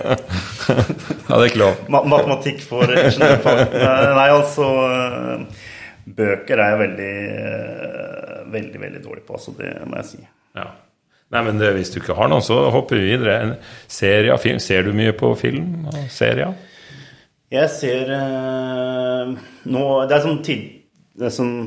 ja, 1.29 1.35
det 1.35 1.43
er 1.43 1.51
ikke 1.51 1.61
lov. 1.61 1.83
Matematikk 1.93 2.65
for 2.65 2.89
ingeniørfag. 2.89 3.77
Nei, 4.17 4.31
altså 4.31 4.71
eh, 4.87 5.67
Bøker 6.17 6.63
er 6.63 6.73
jeg 6.73 6.81
veldig 6.87 7.13
veldig 8.57 8.81
veldig 8.81 9.05
dårlig 9.05 9.27
på, 9.27 9.37
altså. 9.37 9.53
det 9.59 9.75
må 9.91 10.01
jeg 10.01 10.09
si. 10.15 10.25
Nei, 11.35 11.43
men 11.43 11.59
det, 11.59 11.73
Hvis 11.75 11.91
du 11.91 11.99
ikke 12.01 12.17
har 12.19 12.31
noen, 12.31 12.45
så 12.45 12.59
hopper 12.71 13.01
vi 13.01 13.11
videre. 13.11 13.37
En 13.43 13.55
serie, 13.91 14.37
film. 14.39 14.61
Ser 14.63 14.87
du 14.87 14.93
mye 14.97 15.15
på 15.17 15.33
film 15.39 15.89
og 15.91 15.99
serier? 16.13 16.55
Jeg 17.53 17.71
ser 17.71 18.09
uh, 18.11 19.35
nå 19.71 19.83
Det 20.11 20.17
er 20.17 20.25
sånn, 20.25 20.41
tid, 20.47 20.63
det 21.15 21.29
er 21.29 21.35
sånn, 21.35 21.59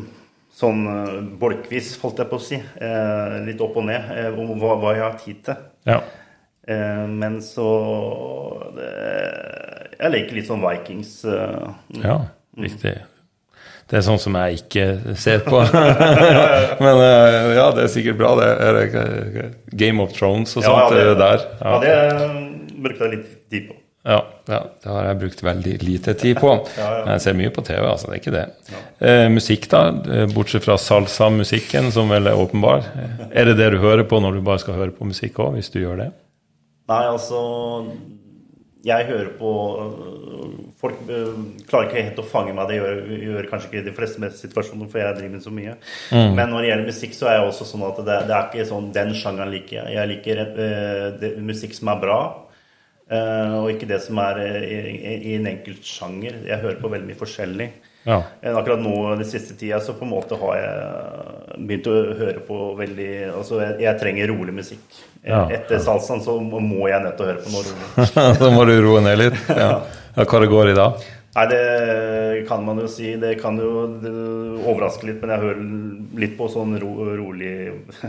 sånn 0.52 0.82
uh, 0.88 1.19
bolkvis, 1.39 1.93
holdt 2.02 2.19
jeg 2.19 2.32
på 2.32 2.39
å 2.39 2.43
si. 2.43 2.60
Uh, 2.80 3.39
litt 3.48 3.62
opp 3.63 3.80
og 3.80 3.88
ned 3.88 4.10
om 4.36 4.56
hva, 4.60 4.76
hva, 4.80 4.95
jeg 4.98 5.06
har 5.06 5.22
tid 5.24 5.43
til. 5.48 5.67
Ja. 5.88 6.02
men 7.10 7.39
så 7.41 7.65
det, 8.76 8.89
Jeg 9.95 10.12
liker 10.13 10.36
litt 10.38 10.50
sånn 10.52 10.62
Vikings. 10.62 11.13
ja, 12.04 12.17
riktig. 12.60 13.00
Det 13.89 13.97
er 13.97 14.06
sånn 14.06 14.19
som 14.21 14.36
jeg 14.38 14.60
ikke 14.60 14.86
ser 15.17 15.41
på. 15.47 15.63
Men 16.84 17.02
eh, 17.02 17.56
ja, 17.58 17.65
det 17.73 17.88
er 17.88 17.91
sikkert 17.91 18.19
bra. 18.19 18.36
Det 18.38 18.49
er 18.54 19.52
Game 19.73 20.04
of 20.04 20.13
Thrones 20.13 20.54
og 20.60 20.65
sånt. 20.65 20.93
Ja, 20.93 21.10
det, 21.10 21.17
der. 21.17 21.45
Ja, 21.63 21.80
ja 21.88 22.02
det 22.13 22.82
brukte 22.86 23.08
jeg 23.08 23.15
litt 23.15 23.32
tid 23.49 23.69
på. 23.71 23.80
Ja, 24.10 24.19
ja, 24.47 24.60
det 24.84 24.89
har 24.89 25.08
jeg 25.10 25.17
brukt 25.19 25.41
veldig 25.43 25.73
lite 25.84 26.13
tid 26.21 26.38
på. 26.39 26.54
Men 26.78 27.12
jeg 27.15 27.25
ser 27.25 27.36
mye 27.41 27.52
på 27.56 27.65
TV, 27.65 27.82
altså. 27.82 28.12
Det 28.12 28.15
er 28.15 28.21
ikke 28.21 28.36
det. 28.38 28.45
Eh, 29.10 29.25
musikk, 29.34 29.67
da? 29.73 29.82
Eh, 30.06 30.25
bortsett 30.32 30.65
fra 30.65 30.78
salsa-musikken, 30.80 31.89
som 31.95 32.13
vel 32.13 32.30
er 32.30 32.39
åpenbar. 32.39 32.86
Er 33.30 33.49
det 33.49 33.58
det 33.60 33.73
du 33.73 33.82
hører 33.84 34.06
på 34.08 34.21
når 34.21 34.38
du 34.38 34.45
bare 34.45 34.62
skal 34.63 34.78
høre 34.80 34.95
på 34.95 35.10
musikk 35.10 35.41
òg, 35.41 35.58
hvis 35.58 35.73
du 35.73 35.82
gjør 35.82 36.06
det? 36.06 36.10
Nei, 36.89 37.04
altså 37.10 37.41
jeg 38.85 39.05
hører 39.09 39.33
på 39.39 39.53
Folk 40.79 40.99
eh, 41.11 41.39
klarer 41.67 41.89
ikke 41.89 42.03
helt 42.05 42.19
å 42.21 42.27
fange 42.27 42.53
meg. 42.55 42.69
Det 42.69 42.77
gjør, 42.77 42.99
gjør 43.19 43.47
kanskje 43.51 43.69
ikke 43.69 43.87
de 43.89 43.93
fleste 43.97 44.29
situasjoner, 44.39 44.87
for 44.87 45.01
jeg 45.01 45.17
driver 45.17 45.33
med 45.33 45.43
så 45.43 45.51
mye. 45.51 45.73
Mm. 46.15 46.37
Men 46.37 46.53
når 46.53 46.61
det 46.61 46.69
gjelder 46.69 46.91
musikk, 46.93 47.17
så 47.17 47.27
er 47.27 47.35
jeg 47.35 47.49
også 47.49 47.67
sånn 47.67 47.83
at 47.89 47.99
det, 48.07 48.19
det 48.29 48.35
er 48.37 48.45
ikke 48.47 48.67
sånn 48.69 48.87
den 48.95 49.11
sjangeren 49.19 49.51
liker 49.51 49.75
jeg. 49.81 49.95
Jeg 49.97 50.11
liker 50.13 50.41
uh, 50.45 51.03
det, 51.19 51.33
musikk 51.49 51.75
som 51.75 51.91
er 51.91 51.99
bra, 52.05 52.19
uh, 53.11 53.57
og 53.59 53.73
ikke 53.73 53.89
det 53.91 53.99
som 54.05 54.21
er 54.23 54.39
uh, 54.39 54.55
i, 54.63 54.79
i, 55.17 55.35
en 55.35 55.51
enkelt 55.51 55.83
sjanger. 55.83 56.39
Jeg 56.47 56.63
hører 56.63 56.79
på 56.79 56.93
veldig 56.95 57.11
mye 57.11 57.19
forskjellig. 57.25 57.69
Ja. 58.07 58.21
Akkurat 58.55 58.79
nå 58.81 58.93
den 59.19 59.27
siste 59.27 59.57
tida 59.59 59.79
så 59.83 59.93
på 59.97 60.05
en 60.07 60.13
måte 60.13 60.38
har 60.39 60.55
jeg 60.55 61.65
begynt 61.67 61.89
å 61.91 61.97
høre 62.15 62.41
på 62.47 62.59
veldig 62.79 63.12
Altså 63.33 63.59
jeg, 63.59 63.75
jeg 63.83 63.99
trenger 63.99 64.31
rolig 64.31 64.55
musikk. 64.62 64.99
Ja. 65.19 65.43
Etter 65.51 65.81
salsaen 65.83 66.23
så 66.23 66.38
må 66.39 66.88
jeg 66.89 67.03
nødt 67.03 67.19
til 67.19 67.27
å 67.27 67.31
høre 67.33 67.43
på 67.43 67.53
noe 67.53 67.63
rolig. 67.67 68.35
så 68.41 68.51
må 68.55 68.65
du 68.69 68.75
roe 68.85 69.03
ned 69.05 69.23
litt? 69.25 69.39
Ja. 69.51 69.71
ja. 70.15 70.25
Hva 70.25 70.43
det 70.43 70.51
går 70.51 70.71
i 70.71 70.77
da? 70.77 70.91
Nei, 71.29 71.45
det 71.51 72.45
kan 72.49 72.63
man 72.65 72.79
jo 72.81 72.88
si. 72.89 73.12
Det 73.21 73.35
kan 73.41 73.59
jo 73.62 73.69
overraske 74.65 75.07
litt, 75.07 75.19
men 75.21 75.33
jeg 75.35 75.43
hører 75.43 75.62
litt 76.23 76.35
på 76.39 76.49
sånn 76.51 76.73
ro, 76.81 76.93
rolig 77.19 77.53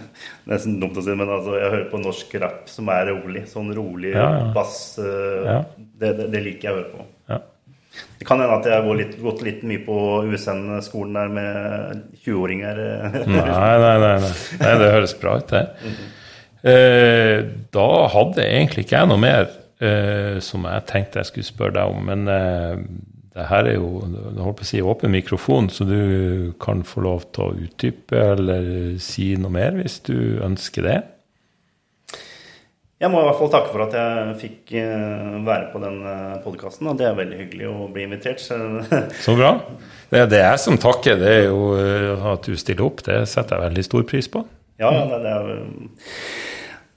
Nesten 0.50 0.78
dumt 0.80 0.96
å 0.96 1.04
si, 1.04 1.14
men 1.14 1.28
altså, 1.28 1.58
jeg 1.60 1.68
hører 1.68 1.88
på 1.92 2.00
norsk 2.00 2.34
rap 2.42 2.70
som 2.72 2.88
er 2.94 3.12
rolig. 3.12 3.44
Sånn 3.50 3.70
rolig 3.76 4.14
bass. 4.56 4.80
Eh, 5.02 5.52
det, 5.76 6.14
det, 6.16 6.30
det 6.32 6.44
liker 6.46 6.70
jeg 6.70 6.74
å 6.74 6.80
høre 6.80 6.92
på. 6.94 7.08
Det 8.20 8.26
kan 8.28 8.40
hende 8.40 8.58
at 8.60 8.66
jeg 8.68 8.76
har 8.76 9.22
gått 9.24 9.42
litt 9.44 9.62
mye 9.66 9.82
på 9.86 9.96
USN-skolen 10.30 11.16
der 11.16 11.30
med 11.34 12.02
20-åringer. 12.24 12.82
nei, 13.26 13.44
nei, 13.82 13.94
nei, 14.04 14.16
nei. 14.26 14.32
Det 14.82 14.90
høres 14.94 15.16
bra 15.18 15.38
ut, 15.40 15.54
det. 15.54 15.94
eh, 16.62 17.36
da 17.74 17.88
hadde 18.14 18.46
egentlig 18.46 18.86
ikke 18.86 19.00
jeg 19.00 19.10
noe 19.10 19.22
mer 19.24 19.48
eh, 19.80 20.36
som 20.44 20.68
jeg 20.68 20.86
tenkte 20.90 21.22
jeg 21.22 21.30
skulle 21.32 21.48
spørre 21.48 21.78
deg 21.80 21.94
om. 21.96 22.04
Men 22.12 22.28
eh, 22.30 22.84
det 23.34 23.46
her 23.50 23.70
er 23.70 23.78
jo 23.78 24.04
jeg 24.04 24.42
holdt 24.44 24.62
å 24.64 24.68
si, 24.68 24.82
åpen 24.82 25.14
mikrofon, 25.14 25.70
så 25.72 25.86
du 25.88 26.52
kan 26.62 26.84
få 26.86 27.04
lov 27.06 27.26
til 27.34 27.46
å 27.46 27.56
utdype 27.66 28.26
eller 28.34 28.70
si 29.02 29.32
noe 29.40 29.54
mer 29.54 29.78
hvis 29.80 30.00
du 30.06 30.16
ønsker 30.44 30.86
det. 30.86 31.00
Jeg 33.00 33.08
må 33.08 33.22
i 33.22 33.24
hvert 33.24 33.38
fall 33.38 33.48
takke 33.48 33.70
for 33.72 33.80
at 33.86 33.94
jeg 33.96 34.32
fikk 34.42 34.72
eh, 34.76 35.36
være 35.46 35.70
på 35.72 35.80
den 35.80 36.02
eh, 36.04 36.34
podkasten. 36.44 36.90
Og 36.90 36.98
det 37.00 37.06
er 37.08 37.14
veldig 37.16 37.38
hyggelig 37.38 37.68
å 37.70 37.86
bli 37.94 38.04
invitert. 38.04 38.42
Så 39.24 39.36
bra. 39.38 39.54
Det 40.10 40.20
er 40.20 40.28
det 40.28 40.40
jeg 40.42 40.60
som 40.60 40.76
takker. 40.80 41.16
Det 41.22 41.30
er 41.38 41.46
jo 41.46 41.70
eh, 41.80 42.26
at 42.34 42.44
du 42.44 42.58
stiller 42.60 42.84
opp. 42.90 43.00
Det 43.06 43.22
setter 43.30 43.56
jeg 43.56 43.70
veldig 43.70 43.84
stor 43.86 44.04
pris 44.10 44.28
på. 44.28 44.42
Ja, 44.80 44.90
det 45.08 45.32
er, 45.32 45.48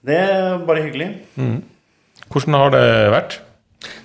det 0.09 0.19
er 0.25 0.59
bare 0.67 0.83
hyggelig. 0.83 1.07
Mm. 1.39 1.61
Hvordan 2.33 2.59
har 2.59 2.75
det 2.75 2.83
vært? 3.15 3.39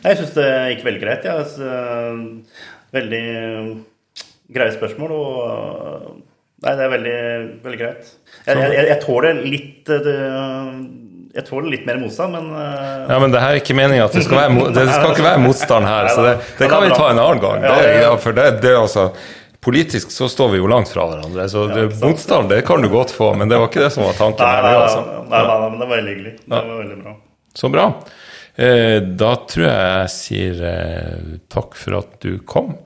Jeg 0.06 0.20
syns 0.20 0.32
det 0.38 0.48
gikk 0.76 0.86
veldig 0.86 1.02
greit. 1.02 1.26
Ja. 1.26 1.42
Veldig 2.94 3.24
greie 4.54 4.78
spørsmål. 4.78 5.18
Og 5.18 6.24
Nei, 6.58 6.72
det 6.74 6.82
er 6.82 6.90
veldig, 6.90 7.18
veldig 7.62 7.78
greit. 7.78 8.08
Jeg, 8.46 8.58
jeg, 8.58 8.86
jeg 8.88 9.02
tåler 9.04 9.44
litt 9.46 9.86
det, 9.86 10.16
jeg 11.34 11.44
tåler 11.46 11.72
litt 11.72 11.84
mer 11.88 11.98
motstand, 12.00 12.32
men 12.34 12.46
uh... 12.54 13.08
Ja, 13.10 13.18
men 13.22 13.34
det 13.34 13.42
her 13.42 13.56
er 13.56 13.60
ikke 13.60 13.76
meninga 13.76 14.06
at 14.08 14.14
det 14.16 14.24
skal 14.26 14.40
være, 14.40 14.70
det 14.74 14.86
skal 14.90 15.12
ikke 15.12 15.26
være 15.26 15.42
motstand 15.42 15.88
her, 15.88 16.08
så 16.14 16.24
det, 16.24 16.32
det 16.60 16.70
kan 16.70 16.84
vi 16.84 16.94
ta 16.94 17.10
en 17.10 17.20
annen 17.20 17.42
gang. 17.42 17.66
Det, 17.66 17.90
ja, 18.02 18.14
for 18.22 18.38
det, 18.38 18.48
det 18.64 18.72
altså 18.78 19.10
Politisk 19.68 20.12
så 20.14 20.28
står 20.30 20.52
vi 20.52 20.60
jo 20.60 20.68
langt 20.70 20.88
fra 20.92 21.04
hverandre, 21.10 21.44
så 21.50 21.64
det, 21.66 21.88
motstand 21.98 22.46
det 22.52 22.60
kan 22.66 22.82
du 22.82 22.88
godt 22.92 23.10
få, 23.12 23.32
men 23.36 23.50
det 23.50 23.58
var 23.58 23.66
ikke 23.68 23.82
det 23.82 23.90
som 23.90 24.06
var 24.06 24.14
tanken. 24.16 24.46
Nei, 24.46 24.60
nei, 24.62 24.74
altså. 24.78 25.00
nei, 25.26 25.40
nei, 25.42 25.56
nei 25.58 25.70
men 25.72 25.74
det 25.74 25.82
var 25.82 25.96
veldig 25.96 26.12
hyggelig. 26.14 26.34
Det 26.44 26.60
var 26.60 26.78
veldig 26.78 26.98
bra. 27.02 27.14
Så 27.58 27.70
bra. 27.74 27.86
Eh, 28.54 28.98
da 29.18 29.32
tror 29.50 29.66
jeg 29.66 29.88
jeg 29.90 30.12
sier 30.14 30.62
eh, 30.70 31.34
takk 31.50 31.74
for 31.78 31.98
at 32.00 32.14
du 32.22 32.38
kom. 32.46 32.76